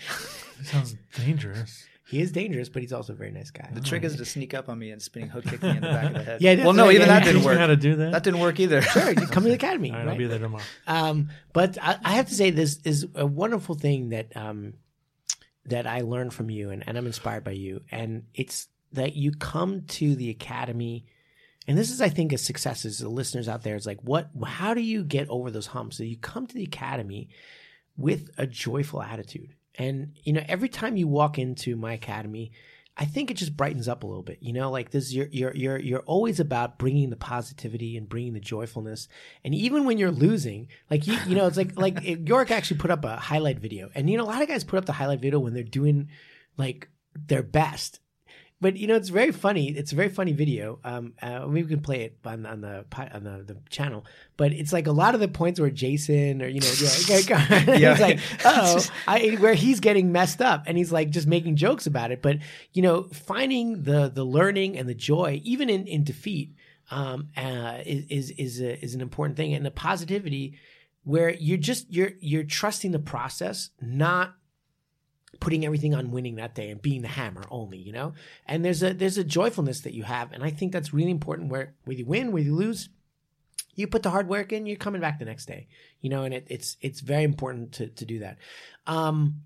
[0.59, 1.85] it sounds dangerous.
[2.05, 3.69] He is dangerous, but he's also a very nice guy.
[3.73, 5.81] The trick is to sneak up on me and spinning hook kick me in the
[5.81, 6.41] back of the head.
[6.41, 6.95] Yeah, well, no, right.
[6.95, 7.69] even Yeah, that you didn't Teach me how work.
[7.69, 8.11] to do that.
[8.11, 8.81] That didn't work either.
[8.81, 9.91] Sure, you come to the academy.
[9.91, 10.63] All right, I'll be there tomorrow.
[10.85, 14.73] Um, but I, I have to say this is a wonderful thing that um,
[15.65, 17.81] that I learned from you, and, and I'm inspired by you.
[17.89, 21.05] And it's that you come to the academy,
[21.69, 22.83] and this is, I think, a success.
[22.83, 23.75] Is the listeners out there?
[23.77, 24.29] It's like, what?
[24.45, 25.97] How do you get over those humps?
[25.97, 27.29] So you come to the academy
[27.95, 32.51] with a joyful attitude, and you know, every time you walk into my academy.
[32.95, 34.69] I think it just brightens up a little bit, you know.
[34.69, 39.07] Like this, you're you're you're you're always about bringing the positivity and bringing the joyfulness,
[39.43, 42.77] and even when you're losing, like you, you know, it's like like eh, York actually
[42.77, 44.93] put up a highlight video, and you know, a lot of guys put up the
[44.93, 46.09] highlight video when they're doing
[46.55, 47.99] like their best.
[48.63, 49.71] But you know, it's very funny.
[49.71, 50.79] It's a very funny video.
[50.85, 54.05] Um, uh, we can play it on, on the on the, the channel.
[54.37, 57.19] But it's like a lot of the points where Jason or you know, yeah,
[57.77, 57.91] Yeah.
[57.91, 61.87] he's like, oh, I where he's getting messed up, and he's like just making jokes
[61.87, 62.21] about it.
[62.21, 62.37] But
[62.71, 66.55] you know, finding the the learning and the joy, even in in defeat,
[66.89, 70.57] um, uh, is is is, a, is an important thing, and the positivity
[71.03, 74.35] where you're just you're you're trusting the process, not
[75.39, 78.13] putting everything on winning that day and being the hammer only, you know.
[78.45, 81.49] And there's a there's a joyfulness that you have, and I think that's really important.
[81.51, 82.89] Where whether you win, whether you lose,
[83.75, 85.67] you put the hard work in, you're coming back the next day,
[86.01, 86.23] you know.
[86.23, 88.37] And it, it's it's very important to to do that.
[88.87, 89.41] Um,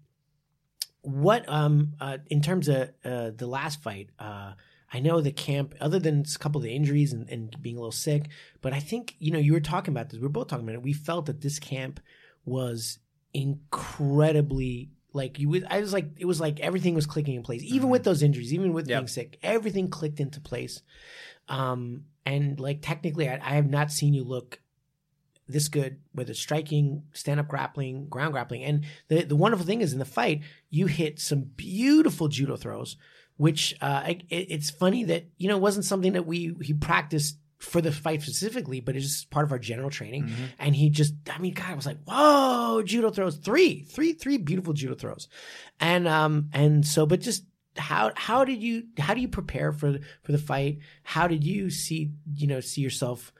[1.01, 4.53] what um uh, in terms of uh, the last fight, uh,
[4.91, 7.79] I know the camp, other than a couple of the injuries and, and being a
[7.79, 8.29] little sick,
[8.61, 10.19] but I think you know you were talking about this.
[10.19, 10.83] We were both talking about it.
[10.83, 11.99] We felt that this camp
[12.45, 12.99] was
[13.33, 17.61] incredibly like you would i was like it was like everything was clicking in place.
[17.63, 18.99] Even with those injuries even with Yep.
[18.99, 20.81] being sick everything clicked into place.
[21.49, 24.59] Um and like technically I, I have not seen you look
[25.49, 28.63] this good whether striking stand-up grappling ground grappling.
[28.63, 32.95] And the, the wonderful thing is in the fight you hit some beautiful judo throws
[33.37, 36.73] which uh I, it, it's funny that you know it wasn't something that we he
[36.73, 40.31] practiced for the fight specifically but it's just part of our general training.
[40.59, 44.37] And he just i mean god i was like whoa judo throws three three three
[44.37, 45.27] beautiful judo throws.
[45.79, 47.43] And um and so but just
[47.77, 50.79] how how did you how do you prepare for for the fight?
[51.03, 53.31] How did you see you know see yourself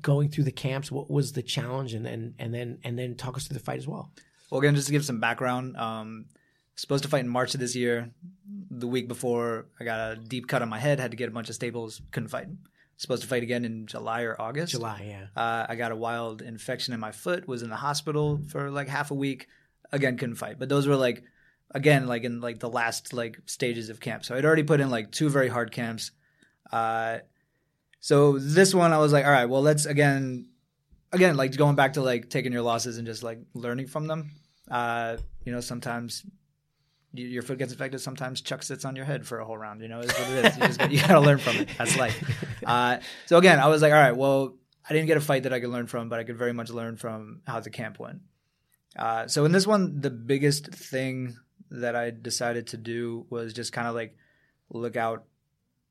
[0.00, 0.90] going through the camps?
[0.90, 1.94] What was the challenge?
[1.94, 4.10] And then and then and then talk us through the fight as well.
[4.50, 6.26] Well, again, just to give some background, um,
[6.76, 8.10] supposed to fight in March of this year.
[8.70, 11.32] The week before, I got a deep cut on my head, had to get a
[11.32, 12.48] bunch of staples, couldn't fight.
[12.96, 14.72] Supposed to fight again in July or August.
[14.72, 18.40] july yeah Uh, I got a wild infection in my foot, was in the hospital
[18.48, 19.48] for like half a week.
[19.92, 20.58] Again, couldn't fight.
[20.58, 21.22] But those were like,
[21.70, 24.24] again, like in like the last like stages of camp.
[24.24, 26.12] So I'd already put in like two very hard camps.
[26.72, 27.18] Uh,
[28.00, 30.46] so this one, I was like, all right, well, let's again,
[31.12, 34.30] again, like going back to like taking your losses and just like learning from them.
[34.70, 36.24] Uh, you know, sometimes
[37.14, 38.00] your foot gets infected.
[38.00, 39.80] Sometimes Chuck sits on your head for a whole round.
[39.80, 40.56] You know, it's what it is.
[40.56, 41.68] You just got, you got to learn from it.
[41.78, 42.22] That's life.
[42.64, 44.54] Uh, so again, I was like, all right, well,
[44.88, 46.70] I didn't get a fight that I could learn from, but I could very much
[46.70, 48.22] learn from how the camp went.
[48.98, 51.36] Uh, so in this one, the biggest thing
[51.70, 54.16] that I decided to do was just kind of like
[54.70, 55.24] look out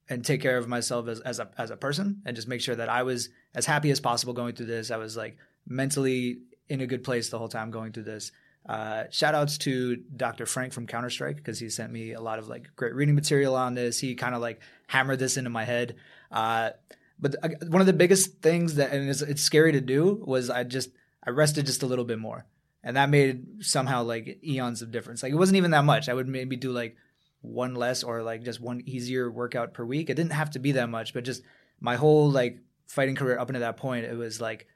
[0.10, 2.76] and take care of myself as, as a as a person and just make sure
[2.76, 4.92] that I was as happy as possible going through this.
[4.92, 8.32] I was like mentally in a good place the whole time going through this.
[8.68, 10.46] Uh, shout outs to Dr.
[10.46, 13.56] Frank from Counter Strike because he sent me a lot of like great reading material
[13.56, 14.00] on this.
[14.00, 15.96] He kind of like hammered this into my head.
[16.32, 16.72] Uh,
[17.20, 20.50] but uh, one of the biggest things that and it's, it's scary to do was
[20.50, 20.90] I just
[21.26, 22.46] I rested just a little bit more,
[22.84, 25.24] and that made somehow like eons of difference.
[25.24, 26.08] Like it wasn't even that much.
[26.08, 26.96] I would maybe do like
[27.42, 30.10] one less or like just one easier workout per week.
[30.10, 31.44] It didn't have to be that much, but just
[31.82, 34.68] my whole like fighting career up until that point, it was like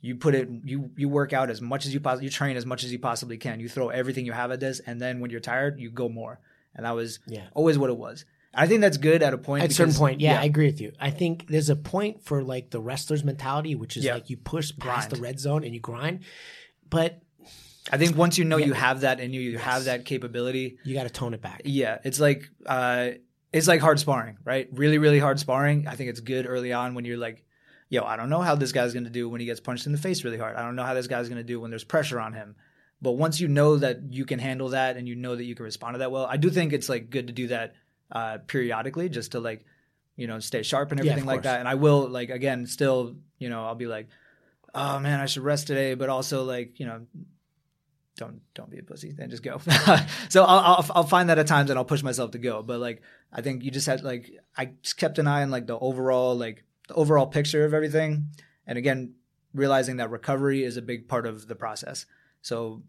[0.00, 2.64] you put it you you work out as much as you possibly you train as
[2.66, 3.60] much as you possibly can.
[3.60, 6.38] You throw everything you have at this, and then when you're tired, you go more.
[6.74, 7.46] And that was Yeah.
[7.54, 8.24] always what it was.
[8.54, 9.64] I think that's good at a point.
[9.64, 12.42] at a certain point yeah, i agree with you i think there's a point for
[12.42, 14.14] like the wrestler's mentality which is Yeah.
[14.14, 15.10] like you push past Grind.
[15.10, 16.20] the red zone and you grind
[16.88, 17.20] but
[17.92, 20.94] I think once you know you have that and you, you have that capability, you
[20.94, 23.10] got to tone it back yeah, it's like uh,
[23.52, 24.68] it's like hard sparring, right?
[24.72, 25.86] Really, really hard sparring.
[25.88, 27.44] I think it's good early on when you're like,
[27.88, 29.98] yo, I don't know how this guy's gonna do when he gets punched in the
[29.98, 30.56] face really hard.
[30.56, 32.56] I don't know how this guy's gonna do when there's pressure on him.
[33.00, 35.64] But once you know that you can handle that and you know that you can
[35.64, 37.74] respond to that well, I do think it's like good to do that
[38.10, 39.64] uh, periodically just to like,
[40.16, 41.60] you know, stay sharp and Yeah, everything like that.
[41.60, 44.08] And I will like again, still, you know, I'll be like,
[44.74, 47.06] oh man, I should rest today, but also like, you know,
[48.16, 49.58] don't don't be a pussy then just go
[50.28, 52.80] so I'll, I'll i'll find that at times and i'll push myself to go but
[52.80, 53.00] like
[53.32, 56.36] i think you just had like i just kept an eye on like the overall
[56.36, 58.28] like the overall picture of everything.
[58.66, 59.14] And again
[59.54, 62.06] realizing that recovery is a big part of the process.
[62.42, 62.82] So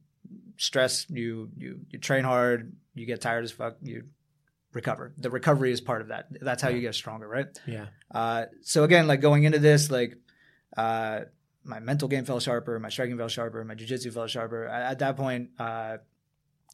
[0.57, 4.03] stress you you you train hard you get tired as fuck you
[4.73, 5.13] recover.
[5.17, 6.27] The recovery is part of that.
[6.41, 7.47] That's how you get stronger right?
[7.65, 7.87] Yeah.
[8.13, 10.17] Uh, so again, like going into this, like
[10.77, 11.21] uh,
[11.63, 14.65] my mental game fell sharper, my striking fell sharper, my jiu-jitsu fell sharper.
[14.65, 15.97] At, at that point, uh,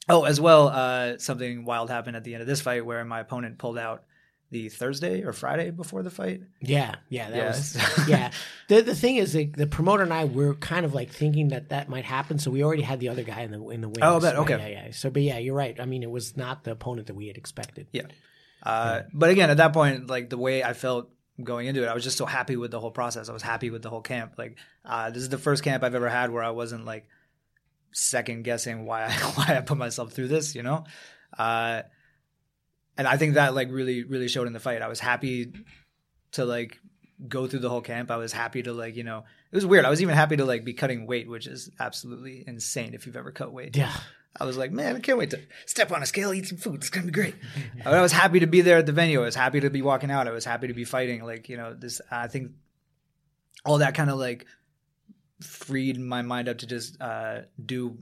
[0.10, 3.22] oh, as well, uh, something wild happened at the end of this fight where my
[3.22, 4.04] opponent pulled out
[4.52, 6.42] the Thursday or Friday before the fight.
[6.62, 7.48] Yeah, yeah, that Yeah.
[7.48, 7.78] was
[8.08, 8.32] yeah.
[8.68, 11.70] The the thing is, like, the promoter and I were kind of like thinking that
[11.70, 14.00] that might happen, so we already had the other guy in the in the wings.
[14.02, 14.36] Oh, right?
[14.36, 14.58] Okay.
[14.58, 14.86] yeah, yeah.
[14.86, 14.92] yeah.
[14.92, 15.80] So, but yeah, you're right.
[15.80, 17.88] I mean, it was not the opponent that we had expected.
[17.92, 18.04] Yeah.
[18.64, 21.10] Uh, But again, at that point, like the way I felt
[21.44, 23.28] going into it, I was just so happy with the whole process.
[23.30, 24.36] I was happy with the whole camp.
[24.38, 27.08] Like uh, this is the first camp I've ever had where I wasn't like
[27.92, 30.56] second guessing why I, why I put myself through this.
[30.56, 30.86] You know,
[31.38, 31.82] uh,
[32.98, 34.82] and I think that like really really showed in the fight.
[34.82, 35.54] I was happy
[36.34, 36.80] to like
[37.28, 38.12] go through the whole camp.
[38.12, 39.86] I was happy to like you know it was weird.
[39.86, 43.16] I was even happy to like be cutting weight, which is absolutely insane if you've
[43.16, 43.76] ever cut weight.
[43.76, 43.96] Yeah,
[44.40, 46.76] I was like, man, I can't wait to step on a scale, eat some food.
[46.76, 47.36] It's gonna be great.
[47.86, 49.22] I was happy to be there at the venue.
[49.22, 50.28] I was happy to be walking out.
[50.28, 51.24] I was happy to be fighting.
[51.24, 52.02] Like you know, this.
[52.12, 52.52] I think
[53.64, 54.46] all that kind of like
[55.42, 57.98] freed my mind up to just uh, do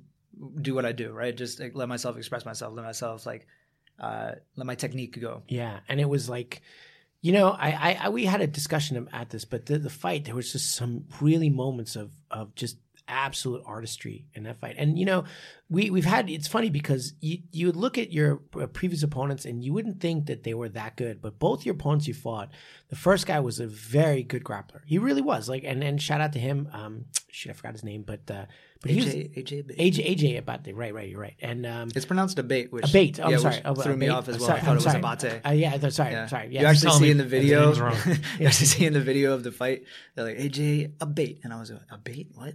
[0.61, 1.35] do what I do, right?
[1.35, 3.47] Just like, let myself express myself, let myself like
[4.03, 5.43] uh, let my technique go.
[5.47, 6.61] Yeah, and it was like,
[7.21, 10.25] you know, I, I, I we had a discussion at this, but the, the fight
[10.25, 12.77] there was just some really moments of of just
[13.07, 14.75] absolute artistry in that fight.
[14.77, 15.23] And you know,
[15.69, 19.45] we we've had it's funny because you you would look at your uh, previous opponents
[19.45, 22.49] and you wouldn't think that they were that good, but both your opponents you fought,
[22.89, 24.81] the first guy was a very good grappler.
[24.85, 25.47] He really was.
[25.47, 26.67] Like and and shout out to him.
[26.73, 28.45] Um, shit, I forgot his name, but uh,
[28.83, 29.77] but he was AJ, AJ Abate.
[29.77, 30.75] AJ AJ Abate.
[30.75, 31.33] Right, right, you're right.
[31.41, 33.19] And um, It's pronounced Abate, which Abate.
[33.19, 33.55] Oh, I'm yeah, sorry.
[33.55, 34.47] which Oh, threw me off as well.
[34.49, 34.99] Sorry, I thought I'm it was sorry.
[34.99, 35.41] Abate.
[35.45, 36.27] Uh, yeah, that's- sorry, Yeah.
[36.27, 36.49] sorry.
[36.55, 37.73] you actually see me in the video.
[37.73, 38.05] name's
[38.39, 39.85] you actually see in the video of the fight.
[40.15, 42.53] They're like AJ Abate, and I was like, Abate, what?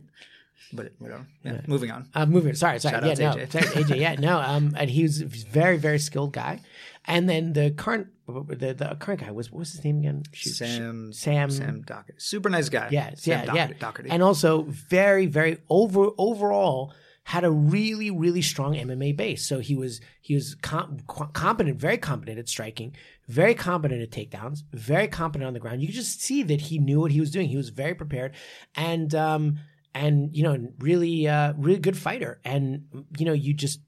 [0.72, 1.26] But whatever.
[1.44, 2.08] Yeah, Moving on.
[2.14, 2.54] Uh, moving.
[2.54, 3.00] Sorry, sorry.
[3.00, 3.48] Shout yeah, no, AJ.
[3.48, 3.96] AJ.
[4.00, 4.38] Yeah, no.
[4.38, 6.60] Um, and he was a very, very skilled guy.
[7.06, 10.24] And then the current, the, the current guy was what was his name again?
[10.32, 11.12] Shoot, Sam.
[11.12, 11.50] Sam.
[11.50, 12.12] Sam Doherty.
[12.18, 12.88] Super nice guy.
[12.90, 13.78] Yes, Sam yeah, Doherty, yeah.
[13.78, 14.10] Doherty.
[14.10, 16.92] And also very, very over overall
[17.24, 19.46] had a really, really strong MMA base.
[19.46, 22.94] So he was he was com- competent, very competent at striking,
[23.26, 25.80] very competent at takedowns, very competent on the ground.
[25.80, 27.48] You could just see that he knew what he was doing.
[27.48, 28.34] He was very prepared,
[28.74, 29.58] and um
[29.94, 32.40] and you know really uh really good fighter.
[32.44, 33.80] And you know you just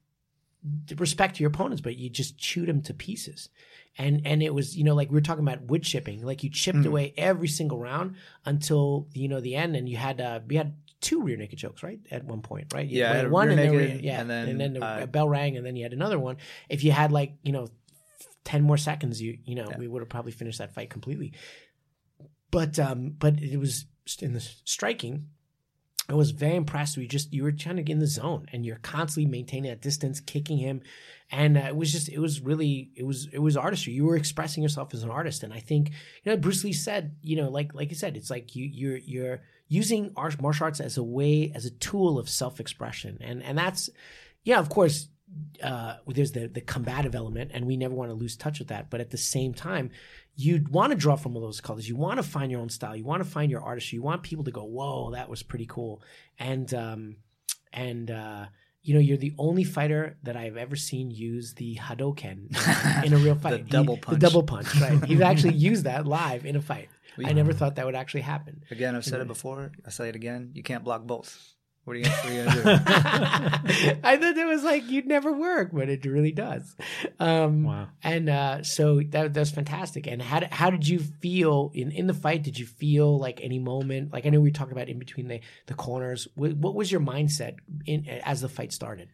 [0.97, 3.49] respect your opponents, but you just chewed them to pieces.
[3.99, 6.51] And and it was you know like we were talking about wood chipping, like you
[6.51, 6.89] chipped Mm-hmm.
[6.89, 10.75] away every single round until you know the end, and you had uh, we had
[11.01, 12.87] two rear naked chokes right at one point, right?
[12.87, 15.57] You Yeah, one and then rear- yeah, and then, and then the uh, bell rang,
[15.57, 16.37] and then you had another one.
[16.69, 17.69] If you had like you know
[18.45, 21.33] ten more seconds, you you know we would have probably finished that fight completely.
[22.51, 23.87] But um, but it was
[24.21, 25.29] in the striking.
[26.09, 26.97] I was very impressed.
[26.97, 29.81] We just you were trying to get in the zone, and you're constantly maintaining that
[29.81, 30.83] distance, kicking him,
[31.31, 33.93] and uh, it was just it was really it was it was artistry.
[33.93, 35.91] You were expressing yourself as an artist, and I think
[36.25, 38.97] you know Bruce Lee said you know like like you said it's like you you're
[38.97, 43.43] you're using art, martial arts as a way as a tool of self expression, and
[43.43, 43.89] and that's
[44.43, 45.09] yeah of course
[45.63, 48.91] uh, there's the the combative element, and we never want to lose touch with that.
[48.91, 49.91] But at the same time,
[50.37, 51.89] you want to draw from all those colors.
[51.89, 52.97] You want to find your own style.
[52.97, 53.97] You want to find your artistry.
[53.97, 56.03] You want people to go, "Whoa, that was pretty cool."
[56.39, 57.17] And um,
[57.73, 58.47] and uh,
[58.83, 63.19] you know, you're the only fighter that I've ever seen use the Hadoken in a
[63.19, 63.59] real fight.
[63.59, 64.19] He- double punch.
[64.19, 64.99] The double punch, right?
[65.09, 66.89] You've actually used that live in a fight.
[67.23, 68.65] I never thought that would actually happen.
[68.71, 69.73] Again, I've said it before.
[69.85, 70.53] I say it again.
[70.55, 71.55] You can't block both.
[71.85, 72.63] What are you, what are you gonna do?
[74.05, 76.77] I thought it was like you'd never work, but it really does.
[77.19, 77.89] Um, Wow.
[78.03, 80.07] And uh, so that that's fantastic.
[80.07, 82.43] And how did, how did you feel in, in the fight?
[82.43, 84.13] Did you feel like any moment?
[84.13, 86.29] Like I know we talked about in between the the corners.
[86.35, 87.55] What, what was your mindset
[87.87, 89.09] in as the fight started?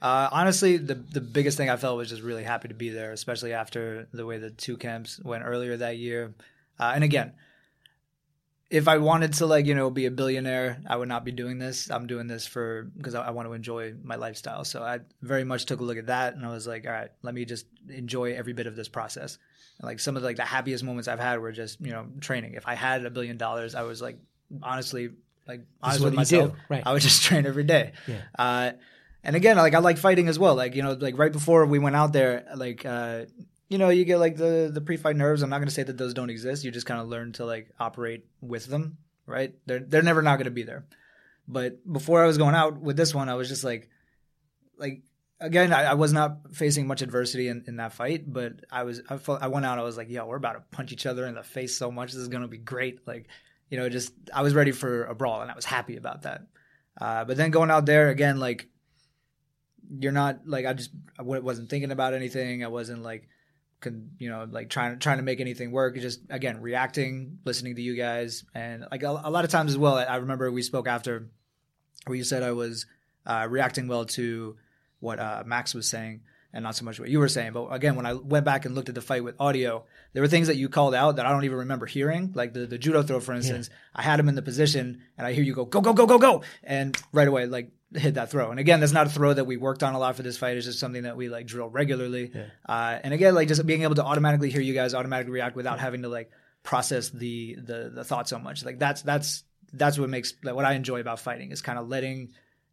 [0.00, 3.12] Uh, honestly, the the biggest thing I felt was just really happy to be there,
[3.12, 6.34] especially after the way the two camps went earlier that year.
[6.80, 7.32] Uh, and again,
[8.70, 11.58] if I wanted to like you know be a billionaire, I would not be doing
[11.58, 11.90] this.
[11.90, 14.64] I'm doing this for because I, I want to enjoy my lifestyle.
[14.64, 17.10] So I very much took a look at that, and I was like, all right,
[17.22, 19.38] let me just enjoy every bit of this process.
[19.78, 22.54] And like some of like the happiest moments I've had were just you know training.
[22.54, 24.18] If I had a billion dollars, I was like
[24.62, 25.10] honestly
[25.46, 26.52] like honest with do, myself.
[26.68, 26.82] right.
[26.84, 27.92] I would just train every day.
[28.06, 28.20] Yeah.
[28.38, 28.72] Uh,
[29.24, 30.54] and again, like I like fighting as well.
[30.54, 33.24] Like you know, like right before we went out there, like uh,
[33.68, 35.42] you know, you get like the the pre-fight nerves.
[35.42, 36.64] I'm not going to say that those don't exist.
[36.64, 39.54] You just kind of learn to like operate with them, right?
[39.66, 40.86] They're they're never not going to be there.
[41.46, 43.88] But before I was going out with this one, I was just like,
[44.78, 45.02] like
[45.40, 49.02] again, I, I was not facing much adversity in, in that fight, but I was
[49.08, 49.78] I felt I went out.
[49.78, 52.12] I was like, yo, we're about to punch each other in the face so much.
[52.12, 53.06] This is going to be great.
[53.06, 53.28] Like,
[53.70, 56.46] you know, just I was ready for a brawl, and I was happy about that.
[56.98, 58.66] Uh, but then going out there again, like
[59.90, 62.64] you're not like I just I wasn't thinking about anything.
[62.64, 63.28] I wasn't like
[63.80, 65.96] con, you know like trying trying to make anything work.
[65.96, 69.78] Just again reacting, listening to you guys, and like a, a lot of times as
[69.78, 69.96] well.
[69.96, 71.28] I, I remember we spoke after
[72.06, 72.86] where you said I was
[73.26, 74.56] uh, reacting well to
[75.00, 76.20] what uh, Max was saying
[76.52, 77.52] and not so much what you were saying.
[77.52, 80.28] But again, when I went back and looked at the fight with audio, there were
[80.28, 82.32] things that you called out that I don't even remember hearing.
[82.34, 85.32] Like the, the judo throw, for instance, I had him in the position and I
[85.32, 86.42] hear you go, go, go, go, go, go.
[86.64, 88.50] And right away, like hit that throw.
[88.50, 90.56] And again, that's not a throw that we worked on a lot for this fight.
[90.56, 92.30] It's just something that we like drill regularly.
[92.66, 95.78] Uh, and again, like just being able to automatically hear you guys automatically react without
[95.80, 96.30] having to like
[96.62, 98.64] process the, the, the thought so much.
[98.64, 99.44] Like that's, that's,
[99.74, 102.30] that's what makes like what I enjoy about fighting is kind of letting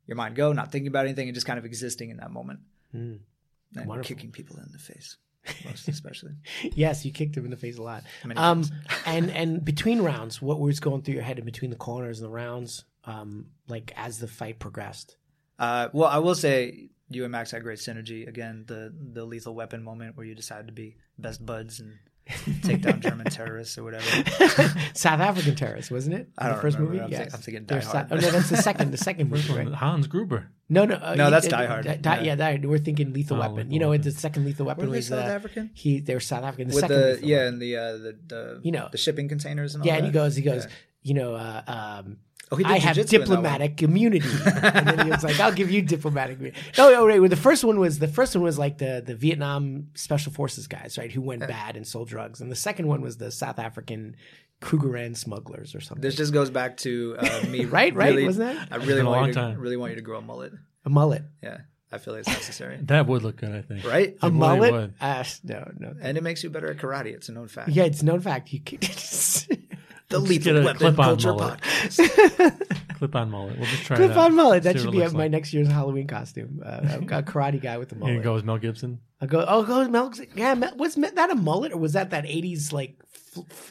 [0.07, 2.59] your mind go, not thinking about anything and just kind of existing in that moment.
[3.75, 4.15] And Wonderful.
[4.15, 5.17] kicking people in the face,
[5.65, 6.31] most especially.
[6.73, 8.03] Yes, you kicked him in the face a lot.
[8.23, 8.63] Many Um,
[9.05, 12.25] and and between rounds, what was going through your head in between the corners and
[12.27, 12.85] the rounds?
[13.03, 15.17] Um, like as the fight progressed.
[15.59, 18.27] Uh, well, I will say you and Max had great synergy.
[18.27, 21.93] Again, the the lethal weapon moment where you decided to be best buds and
[22.63, 24.03] take down German terrorists or whatever.
[24.95, 26.29] South African terrorists, wasn't it?
[26.37, 26.93] I the don't first remember.
[26.93, 27.03] movie.
[27.05, 27.19] I'm yes.
[27.21, 28.07] think- I'm thinking Die Sou- Hard.
[28.11, 28.91] Oh no, that's the second.
[28.91, 29.67] The second movie, right?
[29.67, 30.49] Hans Gruber.
[30.67, 31.85] No, no, uh, No, that's Die Hard.
[31.85, 32.21] Di- Yeah.
[32.21, 32.65] yeah, Die Hard.
[32.65, 33.55] We're thinking Lethal Oh, Weapon.
[33.57, 34.03] Lethal You know, Weapon.
[34.03, 35.69] the second Lethal Weapon Were they was South uh, African?
[35.73, 36.69] He, they were South African.
[36.69, 37.53] The With second the yeah, Weapon.
[37.53, 38.89] and the uh, the, the You know.
[38.91, 39.97] the shipping containers and all yeah, that.
[39.99, 40.71] and he goes, he goes, Yeah.
[41.03, 42.17] you know, uh, um,
[42.51, 43.19] Oh, I have jujitsu in that one.
[43.21, 46.61] diplomatic immunity, and then he was like, "I'll give you diplomatic." immunity.
[46.77, 47.19] No, no, right.
[47.19, 50.67] Well, the first one was the first one was like the the Vietnam Special Forces
[50.67, 53.57] guys, right, who went bad and sold drugs, and the second one was the South
[53.57, 54.15] African
[54.61, 56.01] Krugerrand smugglers or something.
[56.01, 57.65] This just goes back to uh, me.
[57.65, 58.67] Right, right, really- wasn't it?
[58.71, 59.59] I really a want long you to time.
[59.59, 60.53] really want you to grow a mullet.
[60.85, 61.59] a mullet, Yeah,
[61.91, 62.79] I feel like it's necessary.
[62.83, 63.83] That would look good, I think.
[63.85, 64.15] right?
[64.21, 64.71] a really mullet.
[64.71, 64.93] would.
[65.01, 65.93] Uh, no, no.
[66.01, 67.13] And it makes you better at karate.
[67.13, 67.69] It's a known fact.
[67.69, 68.51] Yeah, it's known fact.
[68.53, 68.79] You can,
[70.07, 71.59] The Let's Lethal get a Weapon clip-on Culture mullet.
[71.61, 72.61] Podcast.
[72.95, 73.57] Clip on mullet.
[73.57, 74.25] We'll just try clip it out.
[74.25, 74.63] on mullet.
[74.63, 75.31] That should be at looks my like.
[75.31, 76.61] next year's Halloween costume.
[76.63, 78.23] Uh, a a karate guy with the Here mullet.
[78.23, 78.99] goes Mel Gibson.
[79.19, 80.13] I go, oh, goes Mel.
[80.35, 83.04] Yeah, Mel- was that a mullet or was that that '80s like f- f-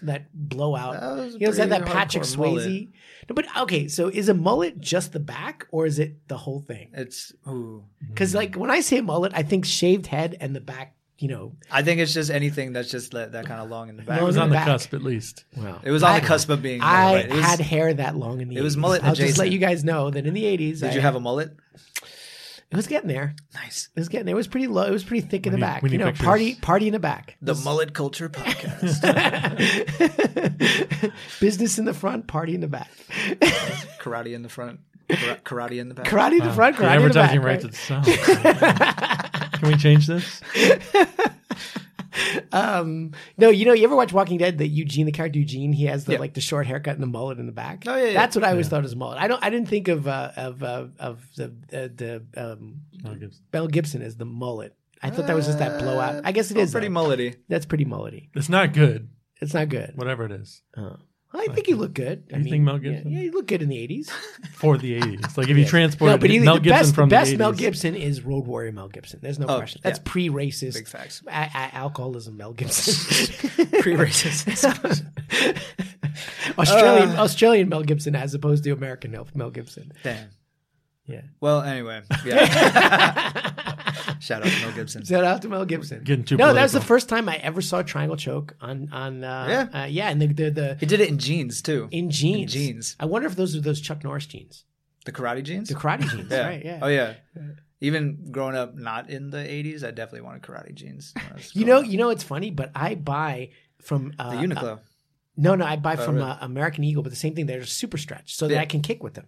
[0.03, 1.01] that blowout?
[1.01, 2.37] That was a you know, is that that Patrick Swayze?
[2.37, 2.89] mullet.
[3.29, 6.61] No, but okay, so is a mullet just the back or is it the whole
[6.61, 6.91] thing?
[6.93, 7.85] It's ooh.
[8.09, 8.39] Because hmm.
[8.39, 10.95] like when I say mullet, I think shaved head and the back.
[11.17, 13.97] You know, I think it's just anything that's just that, that kind of long in
[13.97, 14.21] the back.
[14.21, 14.67] It was on the the back.
[14.67, 15.45] cusp, at least.
[15.57, 16.81] well, It was on I, the cusp of being.
[16.81, 17.31] no, I right.
[17.31, 18.57] Was- had hair that long in the.
[18.57, 20.95] it was mullet I'll just let you guys know that in the '80s, Did I-
[20.95, 21.57] you have a mullet?
[22.75, 23.35] It was getting there.
[23.55, 23.89] Nice.
[23.95, 24.35] It was getting there.
[24.35, 24.83] It was pretty low.
[24.85, 25.83] It was pretty thick in the need- back.
[25.83, 26.25] we You know, pictures.
[26.25, 27.37] party party in the back.
[27.41, 29.01] The Mullet Culture Podcast.
[31.41, 32.91] Business in the front, party in the back.
[34.01, 34.81] karate in the front.
[35.09, 36.07] Karate in the back.
[36.07, 37.31] Karate in the front, The karate in the back.
[37.31, 37.63] advertising right?
[37.63, 38.07] rights itself.
[39.61, 40.41] Can we change this?
[42.53, 44.59] Um, no, you know, you ever watch Walking Dead?
[44.59, 46.19] That Eugene, the character Eugene, he has the Yeah.
[46.19, 47.85] like the short haircut and the mullet in the back.
[47.87, 48.13] Oh, yeah, yeah.
[48.13, 49.19] That's what I always thought was a mullet.
[49.19, 49.43] I don't.
[49.43, 53.43] I didn't think of uh, of uh, of the uh, the um, Mel Gibson.
[53.53, 54.75] Mel Gibson as the mullet.
[55.03, 56.23] I thought that was just that blowout.
[56.25, 56.95] I guess it Oh, is pretty though.
[56.95, 57.37] mullety.
[57.49, 58.29] That's pretty mullety.
[58.35, 59.09] It's not good,
[59.41, 59.93] It's not good.
[59.97, 60.97] whatever it is, Oh.
[61.41, 62.25] I think he looked good.
[62.33, 63.11] I You mean, think Mel Gibson?
[63.11, 64.11] Yeah, you look good in the eighties.
[64.53, 65.37] for the 80s.
[65.37, 67.37] Like if you transport No, but he, Mel the Gibson best, from the best the
[67.37, 67.39] 80s.
[67.39, 69.19] Mel Gibson is Road Warrior Mel Gibson.
[69.23, 69.81] There's no Oh, question.
[69.85, 70.03] That's yeah.
[70.07, 70.75] pre-racist.
[70.75, 71.23] Big facts.
[71.27, 72.95] A- a- alcoholism Mel Gibson.
[73.81, 74.47] Pre-racist.
[76.59, 77.23] Australian Uh.
[77.23, 79.93] Australian Mel Gibson as opposed to American Mel, Mel Gibson.
[80.03, 80.29] Damn.
[81.07, 81.21] Yeah.
[81.41, 83.75] Well, anyway, yeah.
[84.21, 85.05] Shout out to Mel Gibson.
[85.05, 86.03] Shout out to Mel Gibson.
[86.05, 88.89] Getting too no, that was the first time I ever saw a triangle choke on
[88.93, 89.81] on uh, Yeah.
[89.83, 91.89] uh, yeah, and the the, the He did it in jeans too.
[91.91, 92.53] in jeans.
[92.53, 92.97] jeans.
[93.01, 94.65] I wonder if those are those Chuck Norris jeans,
[95.05, 95.69] The karate jeans.
[95.69, 96.47] the karate jeans, yeah.
[96.47, 96.65] right?
[96.65, 96.79] Yeah.
[96.83, 97.15] Oh yeah.
[97.81, 101.13] Even growing up not in the '80s, I definitely wanted karate jeans.
[101.15, 101.87] when I was You know, up.
[101.87, 103.51] you know, it's funny, but I buy
[103.83, 104.63] from uh, the Uniqlo.
[104.63, 104.77] uh,
[105.37, 106.31] no, no, I buy from really?
[106.31, 107.47] uh, American Eagle, but the same thing.
[107.47, 109.27] They're super stretch, so that I can kick with them.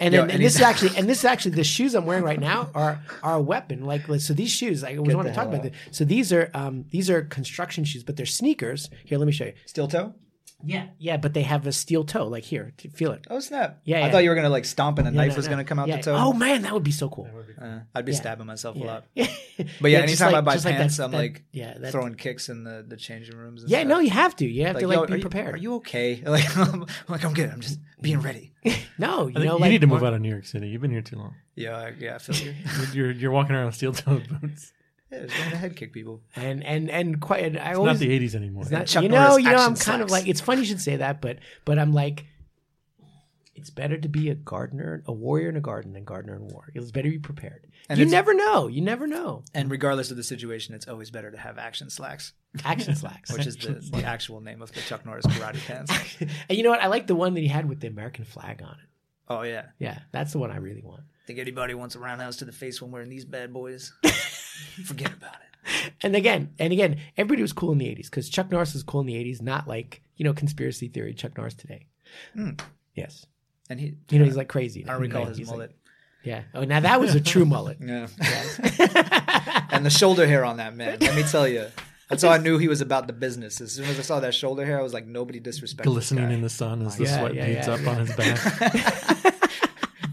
[0.00, 2.24] And, Yo, then, and this is actually, and this is actually the shoes I'm wearing
[2.24, 3.84] right now are are a weapon.
[3.84, 4.82] Like so, these shoes.
[4.82, 5.72] I always want to talk about out.
[5.72, 5.72] this.
[5.92, 8.90] So these are um these are construction shoes, but they're sneakers.
[9.04, 9.52] Here, let me show you.
[9.66, 10.14] Steel toe.
[10.66, 12.26] Yeah, yeah, but they have a steel toe.
[12.26, 13.26] Like here, to feel it.
[13.30, 13.80] Oh snap!
[13.84, 14.10] Yeah, I yeah.
[14.10, 15.50] thought you were gonna like stomp and a Yeah, knife no, was no.
[15.50, 15.96] gonna come out Yeah.
[15.96, 16.14] the toe.
[16.16, 17.28] Oh man, that would be so cool.
[17.60, 18.18] Uh, I'd be Yeah.
[18.18, 19.04] stabbing myself a lot.
[19.80, 21.92] But yeah, just anytime I buy just like pants, that- I'm that- like yeah, that-
[21.92, 23.62] throwing kicks in the, the changing rooms.
[23.62, 23.88] And Yeah, stuff.
[23.88, 24.46] no, you have to.
[24.46, 25.54] You have to Yo, like be are you- prepared.
[25.54, 26.20] Are you okay?
[26.26, 27.50] Like, I'm like, I'm good.
[27.50, 28.52] I'm just being ready.
[28.98, 30.68] no, you I think know, you like need to move out of New York City.
[30.68, 31.34] You've been here too long.
[31.54, 32.54] Yeah, yeah, I feel you.
[32.76, 34.72] You're you're, you're walking around with steel toe boots.
[35.10, 36.22] Yeah, just going to head kick people.
[36.36, 37.44] and and and quite.
[37.44, 38.64] And I It's always not the 80s anymore.
[38.70, 40.22] Not- Chuck you know, Norris you know, I'm action kind of slacks.
[40.24, 40.28] like.
[40.30, 42.26] It's funny you should say that, but but I'm like,
[43.54, 46.70] it's better to be a gardener, a warrior in a garden, than gardener in war.
[46.74, 47.66] It's better to be prepared.
[47.88, 48.66] And you it's- never know.
[48.66, 49.44] You never know.
[49.52, 52.32] And regardless of the situation, it's always better to have action slacks,
[52.64, 53.30] Action slacks.
[53.32, 55.92] which is the, the actual name of the Chuck Norris karate pants.
[56.20, 56.80] and you know what?
[56.82, 58.88] I like the one that he had with the American flag on it.
[59.28, 59.66] Oh yeah.
[59.78, 61.02] Yeah, that's the one I really want.
[61.26, 63.92] Think anybody wants a roundhouse to the face when wearing these bad boys?
[64.86, 65.92] Forget about it.
[66.02, 69.00] And again, and again, everybody was cool in the '80s because Chuck Norris was cool
[69.00, 71.86] in the '80s, not like you know conspiracy theory Chuck Norris today.
[72.34, 72.50] Hmm.
[72.94, 73.24] Yes,
[73.70, 74.84] And he, you know he's uh, like crazy.
[74.84, 75.76] I don't recall his he's like- mullet.
[76.22, 76.42] yeah.
[76.54, 77.78] Oh, now that was a true mullet.
[77.80, 78.06] Yeah.
[79.70, 80.98] and the shoulder hair on that man.
[81.00, 81.66] Let me tell you.
[82.10, 83.60] That's how I knew he was about the business.
[83.62, 86.26] As soon as I saw that shoulder hair, I was like, nobody disrespects this Glistening
[86.28, 86.34] guy.
[86.34, 87.88] in the sun as the Yeah, sweat yeah, beads yeah, up yeah.
[87.90, 89.23] on his back.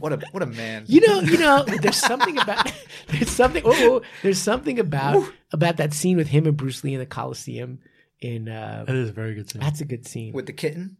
[0.02, 0.84] What a what a man.
[0.88, 2.72] You know, you know, there's something about
[3.08, 3.64] there's something.
[3.66, 5.24] Oh, oh, there's something about
[5.54, 7.80] about that scene with him and Bruce Lee in the Coliseum.
[8.20, 9.62] In uh, That is a very good scene.
[9.62, 10.34] that's a good scene.
[10.34, 10.97] With the kitten.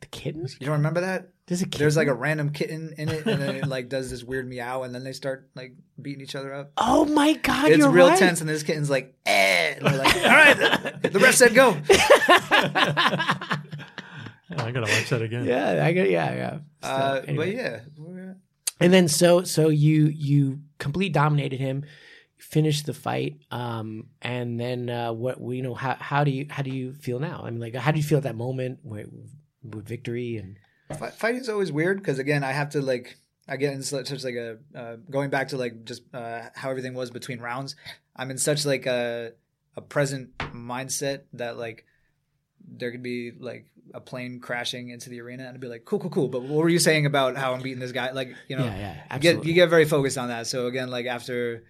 [0.00, 0.42] the kitten?
[0.60, 1.28] You don't remember that?
[1.46, 1.78] There's a kitten.
[1.80, 4.82] There's like a random kitten in it, and then it like does this weird meow,
[4.82, 6.72] and then they start like beating each other up.
[6.78, 8.18] Oh my god, It's you're real right.
[8.18, 9.74] tense, and this kitten's like, eh.
[9.76, 11.76] And they're like, all right, the ref said go.
[14.56, 15.44] Yeah, I gotta watch that again.
[15.46, 16.58] Yeah, I got yeah, yeah.
[16.82, 17.80] So, Uh, But yeah,
[18.80, 21.84] And then so so you you complete dominated him.
[22.38, 25.40] finished the fight, um, and then uh, what?
[25.40, 27.42] You know, how how do you how do you feel now?
[27.44, 29.08] I mean, like, how do you feel at that moment with,
[29.64, 30.56] with victory and?
[30.98, 33.16] Fi- Fighting's always weird because again, I have to like
[33.48, 36.70] I get in such, such like a uh, going back to like just uh, how
[36.70, 37.74] everything was between rounds.
[38.14, 39.32] I'm in such like a
[39.74, 41.84] a present mindset that like
[42.68, 45.98] there could be like a plane crashing into the arena and I'd be like, cool,
[45.98, 46.28] cool, cool.
[46.28, 48.10] But what were you saying about how I'm beating this guy?
[48.12, 50.46] Like, you know, Yeah, yeah, you get you get very focused on that.
[50.46, 51.64] So again, like after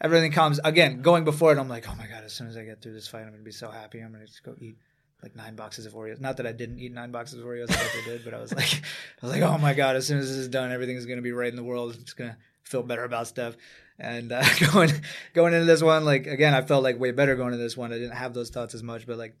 [0.00, 2.64] everything comes again, going before it, I'm like, oh my god, as soon as I
[2.64, 4.00] get through this fight, I'm gonna be so happy.
[4.00, 4.76] I'm gonna just go eat
[5.22, 6.20] like nine boxes of Oreos.
[6.20, 8.74] Not that I didn't eat nine boxes of Oreos, I did, but I was like,
[9.22, 11.32] I was like, oh my god, as soon as this is done, everything's gonna be
[11.32, 11.94] right in the world.
[11.94, 13.56] I'm just gonna feel better about stuff.
[13.98, 14.42] And uh,
[14.72, 14.90] going
[15.32, 17.92] going into this one, like again, I felt like way better going into this one.
[17.92, 19.34] I didn't have those thoughts as much, but like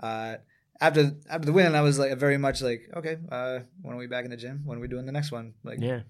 [0.00, 0.36] uh,
[0.80, 4.06] after after the win, I was like very much like, okay, uh, when are we
[4.06, 4.62] back in the gym?
[4.64, 5.54] When are we doing the next one?
[5.64, 6.00] Like Yeah,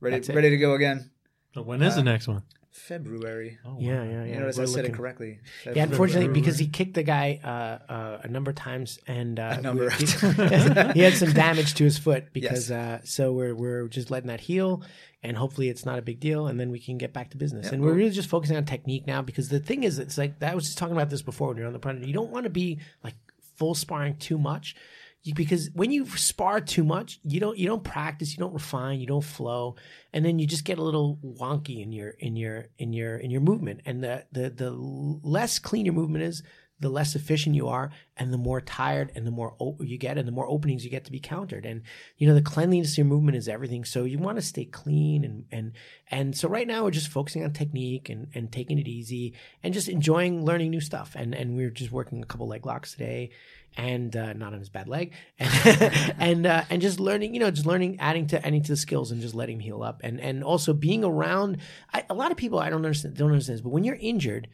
[0.00, 0.34] ready that's it.
[0.34, 1.10] ready to go again.
[1.54, 2.42] But when is the next one?
[2.72, 3.58] February.
[3.64, 4.34] Oh, yeah, yeah, yeah.
[4.34, 5.38] You notice I We're said it looking- correctly.
[5.64, 9.54] Yeah, unfortunately, because he kicked the guy uh, uh, a number of times, and uh,
[9.58, 10.92] A number of he, times.
[10.94, 12.70] he had some damage to his foot because.
[12.72, 14.82] Uh, so we're we're just letting that heal,
[15.22, 17.70] and hopefully it's not a big deal, and then we can get back to business.
[17.70, 20.56] and we're really just focusing on technique now because the thing is, it's like I
[20.56, 22.04] was just talking about this before when you're on the front.
[22.04, 23.14] You don't want to be like
[23.56, 24.76] full sparring too much.
[25.22, 29.00] You, because when you spar too much, you don't you don't practice, you don't refine,
[29.00, 29.76] you don't flow,
[30.12, 33.30] and then you just get a little wonky in your in your in your in
[33.30, 33.80] your movement.
[33.86, 36.42] And the the the less clean your movement is,
[36.84, 40.28] the less efficient you are, and the more tired and the more you get, and
[40.28, 41.66] the more openings you get to be countered.
[41.66, 41.82] And
[42.16, 43.84] you know the cleanliness of your movement is everything.
[43.84, 45.72] So you want to stay clean and and
[46.10, 49.74] and so right now we're just focusing on technique and and taking it easy and
[49.74, 51.16] just enjoying learning new stuff.
[51.16, 53.30] And and we're just working a couple leg locks today
[53.76, 57.50] and uh, not on his bad leg, and and, uh, and just learning, you know,
[57.50, 60.20] just learning, adding to adding to the skills, and just letting him heal up, and
[60.20, 61.58] and also being around.
[61.92, 64.48] I, a lot of people I don't understand don't understand this, but when you're injured,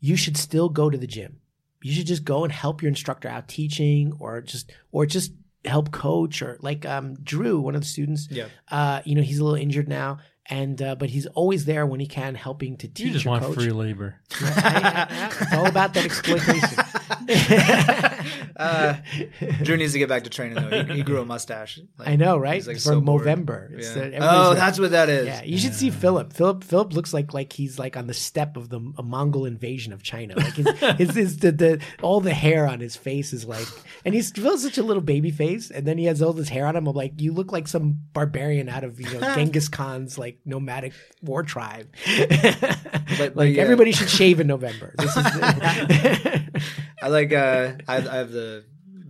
[0.00, 1.40] you should still go to the gym.
[1.86, 5.32] You should just go and help your instructor out teaching, or just or just
[5.64, 8.26] help coach, or like um, Drew, one of the students.
[8.28, 8.48] Yeah.
[8.68, 10.18] Uh, you know, he's a little injured now.
[10.48, 13.42] And uh, but he's always there when he can, helping to teach You just want
[13.44, 13.54] coach.
[13.56, 14.20] free labor.
[14.30, 16.84] it's all about that exploitation.
[18.56, 18.96] Uh,
[19.62, 20.84] Drew needs to get back to training though.
[20.84, 21.78] He, he grew a mustache.
[21.98, 22.54] Like, I know, right?
[22.54, 23.22] he's, like, For so bored.
[23.26, 23.70] Movember.
[23.70, 23.94] Yeah.
[24.08, 25.26] that Oh, like- that's what that is.
[25.26, 26.32] Yeah, you should see Philip.
[26.32, 29.92] Philip Philip looks like like he's like on the step of the a Mongol invasion
[29.92, 30.36] of China.
[30.36, 30.66] Like his,
[30.98, 33.66] his, his the, the all the hair on his face is like,
[34.06, 36.66] and he's still such a little baby face, and then he has all this hair
[36.66, 36.86] on him.
[36.86, 40.92] I'm like, you look like some barbarian out of you know Genghis Khan's like nomadic
[41.22, 41.88] war tribe.
[43.18, 43.62] but like yeah.
[43.62, 44.94] everybody should shave in November.
[44.98, 45.24] This is
[47.02, 47.32] I like.
[47.32, 48.64] Uh, I, I have the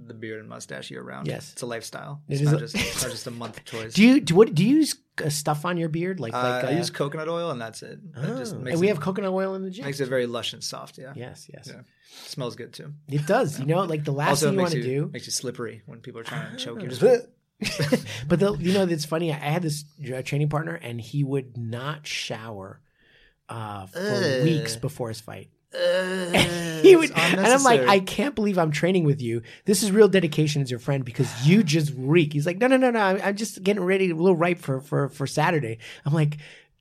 [0.07, 1.27] the beard and mustache year round.
[1.27, 1.53] Yes.
[1.53, 2.23] it's a lifestyle.
[2.29, 3.93] It It's is not a- just it's not just a month choice.
[3.95, 6.65] do you do what do you use uh, stuff on your beard like uh, like
[6.65, 7.99] I uh, use coconut oil and that's it.
[8.15, 9.85] That just oh, makes and we it, have coconut oil in the gym.
[9.85, 10.99] makes it very lush and soft.
[10.99, 11.67] Yeah, Yes, yes.
[11.69, 11.81] Yeah.
[12.27, 12.93] smells good too.
[13.09, 13.59] It does.
[13.59, 15.11] You know, like the last also, thing you want to do.
[15.13, 16.89] makes you slippery when people are trying to choke you.
[16.89, 17.03] Just
[18.29, 19.33] but the, you know, it's funny.
[19.33, 19.85] I had this
[20.25, 22.81] training partner, and he would not shower
[23.49, 24.43] uh, for Ugh.
[24.43, 25.51] weeks before his fight.
[25.77, 27.81] Uh, He would, and I'm like.
[27.83, 29.43] I can't believe I'm training with you.
[29.67, 32.33] This is real dedication as your friend because you just reek.
[32.33, 32.99] He's like, no, no, no, no.
[33.01, 35.79] I'm, I'm just getting ready, a little ripe for for for Saturday.
[36.07, 36.39] I'm like,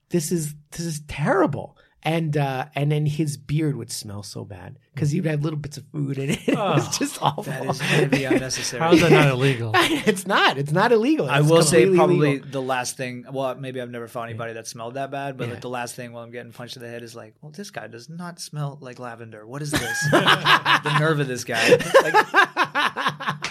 [0.09, 1.77] this is this is terrible.
[2.05, 5.77] And uh, and then his beard would smell so bad because he'd have little bits
[5.77, 6.39] of food in it.
[6.47, 7.43] It was Oh, just awful.
[7.43, 8.79] that is heavy unnecessary.
[8.79, 9.71] How is that not illegal?
[9.75, 10.59] it's not.
[10.59, 11.27] It's not illegal.
[11.27, 12.47] I will say probably legal.
[12.51, 13.25] the last thing.
[13.31, 15.53] Well, maybe I've never found anybody that smelled that bad, but Yeah.
[15.55, 17.71] like the last thing while I'm getting punched in the head is like, well, this
[17.71, 19.47] guy does not smell like lavender.
[19.47, 20.09] What is this?
[20.11, 21.67] the nerve of this guy.
[22.03, 23.41] Like,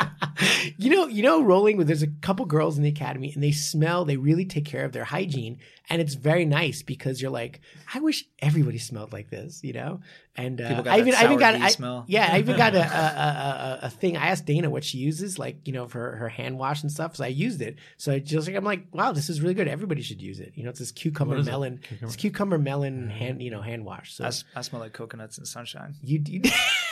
[0.79, 3.53] you know, you know, rolling with there's a couple girls in the academy and they
[3.53, 5.59] smell, they really take care of their hygiene.
[5.91, 7.61] And it's very nice because you're like,
[7.93, 10.01] I wish everybody smelled like this, you know?
[10.35, 12.05] And uh, People got I even, I even got, I, smell.
[12.09, 14.17] yeah, I even got a, a, a, a, a thing.
[14.17, 17.17] I asked Dana what she uses, like, you know, for her hand wash and stuff.
[17.17, 17.77] So I used it.
[17.99, 19.69] So I just like, I'm like, wow, this is really good.
[19.69, 20.53] Everybody should use it.
[20.55, 21.51] You know, it's this cucumber What is it?
[21.51, 24.15] melon, Cucumber- it's cucumber melon hand, you know, hand wash.
[24.15, 24.25] So
[24.57, 25.95] I smell like coconuts and sunshine.
[26.03, 26.43] you, you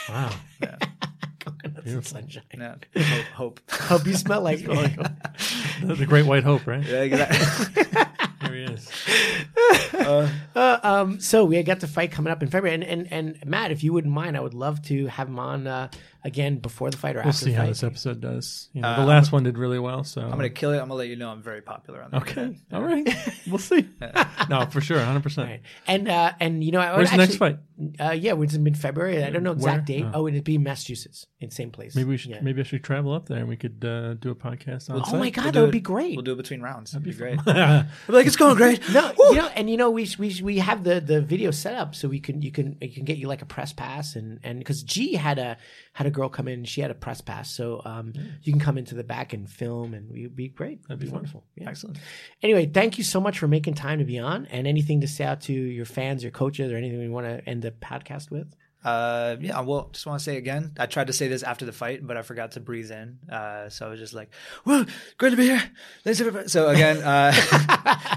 [0.07, 0.31] Wow.
[0.61, 0.77] Yeah,
[1.43, 2.19] coconuts and Beautiful.
[2.21, 2.43] sunshine.
[2.57, 2.75] yeah.
[3.35, 3.59] Hope.
[3.67, 3.71] hope.
[3.71, 6.83] Hope you smell like, The, the Great White Hope, right?
[6.83, 7.83] Yeah, exactly.
[8.41, 8.89] Here he is.
[9.93, 13.71] Uh, um, so we got the fight coming up in February, and, and and Matt,
[13.71, 15.89] if you wouldn't mind, I would love to have him on uh,
[16.25, 18.69] again before the fight or We'll after see the how this episode does.
[18.73, 20.75] You know, Uh, the last one did really well, so I'm gonna kill it.
[20.75, 22.57] I'm gonna let you know I'm very popular on the Okay, internet.
[22.73, 23.07] all right,
[23.47, 23.87] we'll see.
[24.49, 25.49] no, for sure, hundred percent.
[25.49, 25.61] Right.
[25.87, 27.59] And uh, and you know, I would Where's the next actually- fight?
[27.99, 29.23] Uh, yeah, it's in mid February.
[29.23, 29.97] I don't know exact Where?
[29.99, 30.05] date.
[30.13, 30.23] Oh.
[30.23, 31.95] Oh, it'd be Massachusetts, in the same place.
[31.95, 32.31] Maybe we should.
[32.31, 32.39] Yeah.
[32.41, 35.01] Maybe I should travel up there and we could uh, do a podcast on.
[35.05, 36.15] Oh my god, We'll that would it- be great.
[36.15, 36.91] We'll do it between rounds.
[36.91, 37.43] That'd be, great.
[37.43, 38.81] That'd I'll be like, it's going great.
[38.93, 41.75] no, you know, and you know, we we we have have the the video set
[41.75, 44.39] up so we can you can you can get you like a press pass and
[44.43, 45.57] and because G had a
[45.93, 48.77] had a girl come in, she had a press pass, so um you can come
[48.77, 50.87] into the back and film, and it'd be great.
[50.87, 51.43] That'd be wonderful.
[51.55, 51.69] Yeah.
[51.69, 51.97] Excellent.
[52.41, 55.25] Anyway, thank you so much for making time to be on, and anything to say
[55.25, 58.53] out to your fans, your coaches, or anything we want to end the podcast with.
[58.83, 61.71] Uh, yeah, well, just want to say again, I tried to say this after the
[61.71, 63.17] fight, but I forgot to breathe in.
[63.31, 64.29] Uh, so I was just like,
[64.65, 64.85] well,
[65.17, 65.63] great to be here.
[66.03, 66.49] Thanks everybody.
[66.49, 67.31] So again, uh,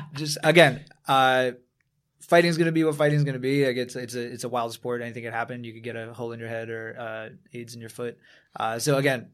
[0.15, 1.53] just again, uh,
[2.29, 3.67] fighting's going to be what fighting's going to be.
[3.67, 5.03] Like it's, it's a, it's a wild sport.
[5.03, 5.65] Anything could happen.
[5.65, 8.19] You could get a hole in your head or, uh, AIDS in your foot.
[8.59, 9.31] Uh, so again,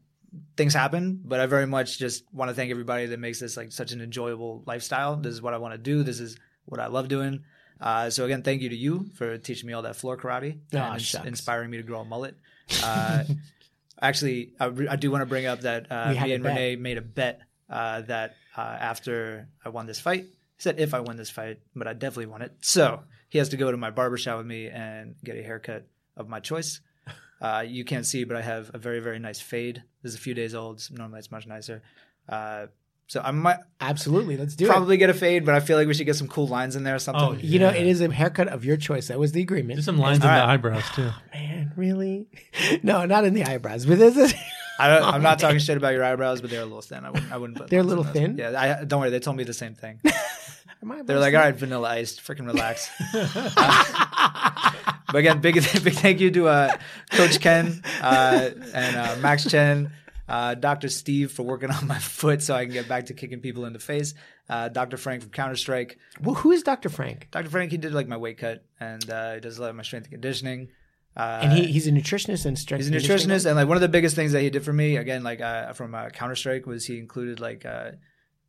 [0.57, 3.71] things happen, but I very much just want to thank everybody that makes this like
[3.71, 5.15] such an enjoyable lifestyle.
[5.15, 6.03] This is what I want to do.
[6.03, 7.43] This is what I love doing.
[7.81, 10.77] Uh, so again, thank you to you for teaching me all that floor karate Aw,
[10.77, 12.35] and ins- inspiring me to grow a mullet.
[12.81, 13.25] Uh,
[14.01, 16.43] actually, I, re- I do want to bring up that uh, me and.
[16.45, 20.27] Rene made a bet uh, that uh, after I won this fight,
[20.63, 22.53] said if I win this fight, but I definitely won it.
[22.61, 25.85] So he has to go to my barbershop with me and get a haircut
[26.17, 26.79] of my choice.
[27.41, 29.83] Uh, you can't see, but I have a very, very nice fade.
[30.01, 30.79] This is a few days old.
[30.79, 31.81] So normally it's much nicer.
[32.29, 32.67] Uh,
[33.07, 34.69] so I might Absolutely, let's do it.
[34.69, 36.83] probably get a fade, but I feel like we should get some cool lines in
[36.83, 37.21] there or something.
[37.21, 39.09] Oh, You know, it is a haircut of your choice.
[39.09, 39.75] That was the agreement.
[39.75, 41.09] Do some lines in All the eyebrows too.
[41.33, 42.27] Man, really?
[42.81, 44.33] No, not in the eyebrows, but this is.
[44.79, 47.03] I don't, I'm not talking shit about your eyebrows, but they're a little thin.
[47.03, 47.31] I wouldn't.
[47.33, 47.69] I wouldn't put.
[47.69, 48.37] They're a little thin?
[48.37, 49.09] Yeah, I, don't worry.
[49.09, 49.99] They told me the same thing.
[51.05, 52.89] They're like, all right, vanilla iced, freaking relax.
[53.13, 54.71] Uh,
[55.07, 56.77] but again, big big thank you to uh,
[57.11, 59.91] Coach Ken uh, and uh, Max Chen,
[60.27, 60.89] uh, Dr.
[60.89, 63.73] Steve for working on my foot so I can get back to kicking people in
[63.73, 64.13] the face.
[64.49, 64.97] Uh, Dr.
[64.97, 65.97] Frank from Counter Strike.
[66.21, 66.89] Well, who is Dr.
[66.89, 67.29] Frank?
[67.31, 67.49] Dr.
[67.49, 69.83] Frank, he did like my weight cut and uh, he does a lot of my
[69.83, 70.69] strength and conditioning.
[71.15, 72.85] Uh, And he, he's a nutritionist and strength.
[72.85, 74.97] He's a nutritionist, and like one of the biggest things that he did for me,
[74.97, 77.91] again, like uh, from uh, Counter Strike, was he included like uh,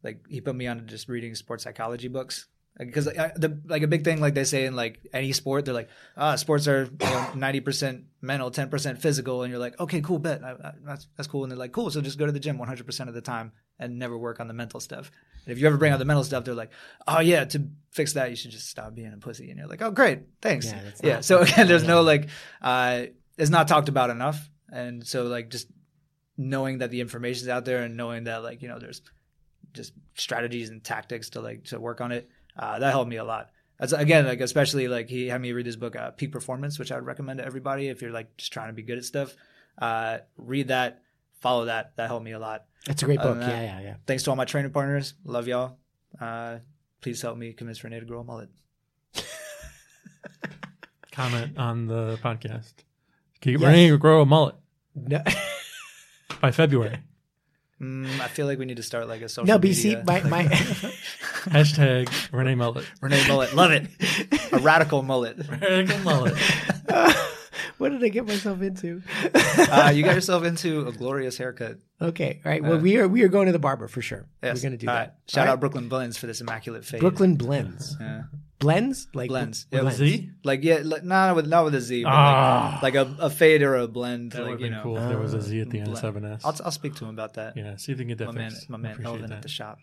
[0.05, 2.47] like he put me on just reading sports psychology books
[2.79, 5.75] because uh, the like a big thing like they say in like any sport, they're
[5.75, 6.89] like, ah, sports are
[7.35, 11.07] ninety percent mental, ten percent physical, and you're like, okay, cool, bet I, I, that's
[11.17, 13.09] that's cool, and they're like, cool, so just go to the gym one hundred percent
[13.09, 15.11] of the time and never work on the mental stuff.
[15.47, 16.71] And if you ever bring out the mental stuff, they're like,
[17.07, 19.83] oh yeah, to fix that, you should just stop being a pussy, and you're like,
[19.83, 21.21] oh great, thanks, Yeah, yeah.
[21.21, 22.29] So again, there's no like,
[22.61, 23.05] uh,
[23.39, 25.69] it's not talked about enough, and so like just
[26.37, 29.01] knowing that the information's out there and knowing that like you know there's
[29.75, 33.25] just strategies and tactics to like to work on it uh, that helped me a
[33.25, 36.79] lot That's, again like especially like he had me read this book uh, peak performance
[36.79, 39.05] which i would recommend to everybody if you're like just trying to be good at
[39.05, 39.35] stuff
[39.79, 41.03] uh, read that
[41.41, 43.41] follow that that helped me a lot That's a great Other book.
[43.41, 43.95] than Yeah, yeah, yeah.
[44.07, 45.77] thanks to all my training partners love y'all
[46.21, 46.59] uh,
[47.01, 48.49] please help me convince rene to grow a mullet
[51.13, 52.73] Comment on the podcast.
[53.41, 53.69] Keep Yes.
[53.69, 54.57] Rene grow a mullet
[54.97, 55.23] No,
[56.41, 56.99] by February.
[57.81, 60.13] mm, i feel like we need to start like a social no, media, BC, my,
[60.21, 60.45] like, my
[61.45, 62.87] Hashtag Rene mullet.
[63.01, 63.87] rene mullet love it
[64.53, 66.35] a radical mullet Radical mullet.
[67.79, 69.03] what did I get myself into?
[69.35, 72.63] uh, you got yourself into a glorious haircut okay, all right.
[72.63, 74.27] Well, we are we are going to the barber for sure.
[74.43, 74.57] Yes.
[74.57, 75.01] We're going to do All that.
[75.01, 75.11] right.
[75.29, 77.01] Shout All out Brooklyn Blends for this immaculate fade.
[77.01, 77.97] Brooklyn blends.
[78.01, 78.23] Yeah.
[78.65, 79.67] Blends like Blends.
[79.71, 80.31] with Yeah, With a Z?
[80.43, 82.81] Like yeah, like, not with not with a Z, but Ah.
[82.83, 84.33] like, like a, a fade or a blend.
[84.33, 85.79] That would like have you been know, cool if there was a Z at the
[85.81, 86.17] end of blend.
[86.25, 86.41] 7S.
[86.45, 87.57] I'll I'll speak to him about that.
[87.57, 89.37] yeah, see if they can get my that man, my man Elvin that.
[89.37, 89.79] at the shop.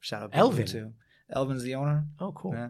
[0.00, 0.60] Shout out Elvin?
[0.62, 0.92] Elvin too.
[1.30, 2.06] Elvin's the owner.
[2.20, 2.52] Oh, cool.
[2.54, 2.68] Yeah.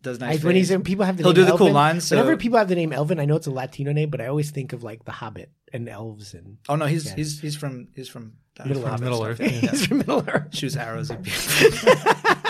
[0.00, 0.44] Does I, nice.
[0.44, 2.56] when he's in, people have the He'll name do the cool lines, so- Whenever people
[2.58, 4.84] have the name Elvin, I know it's a Latino name, but I always think of
[4.84, 7.14] like the Hobbit and elves and oh no, he's Yeah.
[7.16, 9.00] he's he's from he's from uh, Middle Hobbit Earth.
[9.10, 9.24] Middle.
[9.24, 9.40] Earth.
[9.40, 9.48] Yeah.
[9.70, 10.54] he's from Middle Earth.
[10.56, 11.92] shoots arrows at people.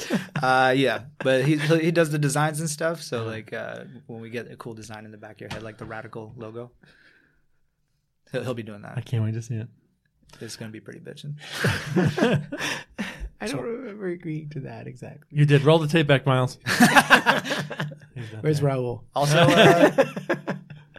[0.42, 3.02] uh, yeah, but he he does the designs and stuff.
[3.02, 5.62] So like uh, when we get a cool design in the back of your head,
[5.62, 6.70] like the radical logo,
[8.30, 8.94] he'll, he'll be doing that.
[8.96, 9.68] I can't wait to see it.
[10.40, 11.34] It's gonna be pretty bitching.
[13.40, 15.26] I don't remember agreeing to that exactly.
[15.30, 15.62] You did.
[15.62, 16.58] Roll the tape back, Miles.
[18.40, 18.70] Where's there.
[18.70, 19.02] Raul?
[19.14, 20.04] Also, uh,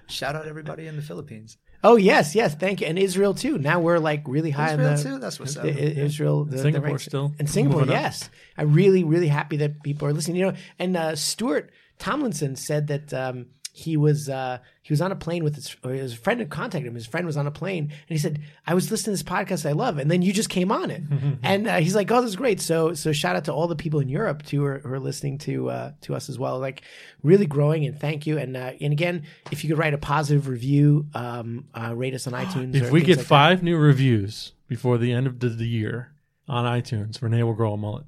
[0.07, 1.57] shout out everybody in the Philippines.
[1.83, 3.57] Oh yes, yes, thank you, and Israel too.
[3.57, 5.19] Now we're like really high Israel in the, too.
[5.19, 5.63] That's what's up.
[5.63, 7.85] the- I- Israel, the, the Singapore ranks- still and Singapore.
[7.85, 10.37] Yes, I'm really, really happy that people are listening.
[10.37, 15.11] You know, and uh, Stuart Tomlinson said that um, he was uh, he was on
[15.11, 16.93] a plane with his, or his friend had contacted him.
[16.93, 19.67] His friend was on a plane, and he said, "I was listening to this podcast
[19.67, 21.01] I love, and then you just came on it."
[21.43, 23.75] and uh, he's like, "Oh, this is great." So, so shout out to all the
[23.75, 26.59] people in Europe too who are, who are listening to uh, to us as well.
[26.59, 26.83] Like,
[27.23, 28.37] really growing, and thank you.
[28.37, 32.27] And uh, and again, if you could write a positive review, um, uh, rate us
[32.27, 32.75] on iTunes.
[32.75, 33.25] If or we get like that.
[33.25, 36.13] five new reviews before the end of the, the year
[36.47, 38.05] on iTunes, Rene will grow a mullet.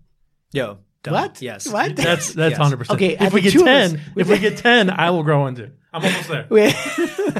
[0.51, 1.13] Yo, done.
[1.13, 1.41] What?
[1.41, 1.67] Yes.
[1.67, 1.95] What?
[1.95, 2.57] That's that's Yes.
[2.57, 2.97] hundred percent.
[3.01, 5.71] Okay, if we get two us- ten, if we get ten, I will grow into.
[5.93, 6.47] I'm almost there.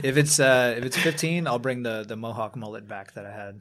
[0.00, 3.32] If it's uh, if it's 15, I'll bring the the mohawk mullet back that I
[3.32, 3.60] had.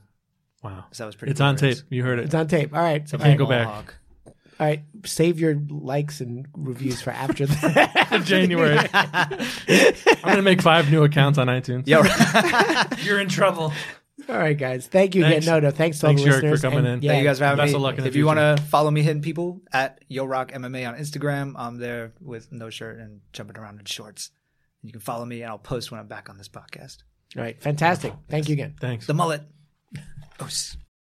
[0.64, 1.32] Wow, 'cause that was pretty.
[1.32, 1.80] it's on tape.
[1.90, 2.26] You heard it.
[2.26, 2.76] It's on tape.
[2.76, 3.10] All right.
[3.10, 3.38] So I can't right.
[3.40, 3.96] go back.
[4.60, 8.78] All right, save your likes and reviews for after the January.
[8.94, 11.88] I'm gonna make five new accounts on iTunes.
[11.88, 13.04] Yo, right.
[13.04, 13.72] You're in trouble.
[14.30, 14.88] All right, guys.
[14.88, 15.46] Thank you Thanks.
[15.46, 15.62] again.
[15.62, 15.72] No, no.
[15.72, 17.02] Thanks to Thanks, all the Yorrick, for coming And in.
[17.02, 17.76] Yeah, Thank you guys for having Best me.
[17.76, 18.36] of luck in the if you future.
[18.42, 22.52] want to follow me, hitting people at Yo Rock MMA on Instagram, I'm there with
[22.52, 24.32] no shirt and jumping around in shorts.
[24.84, 26.98] You can follow me, and I'll post when I'm back on this podcast.
[27.38, 28.14] All right, fantastic.
[28.30, 28.76] Thank you again.
[28.82, 29.06] Thanks.
[29.08, 29.44] The mullet.
[30.40, 30.78] Os.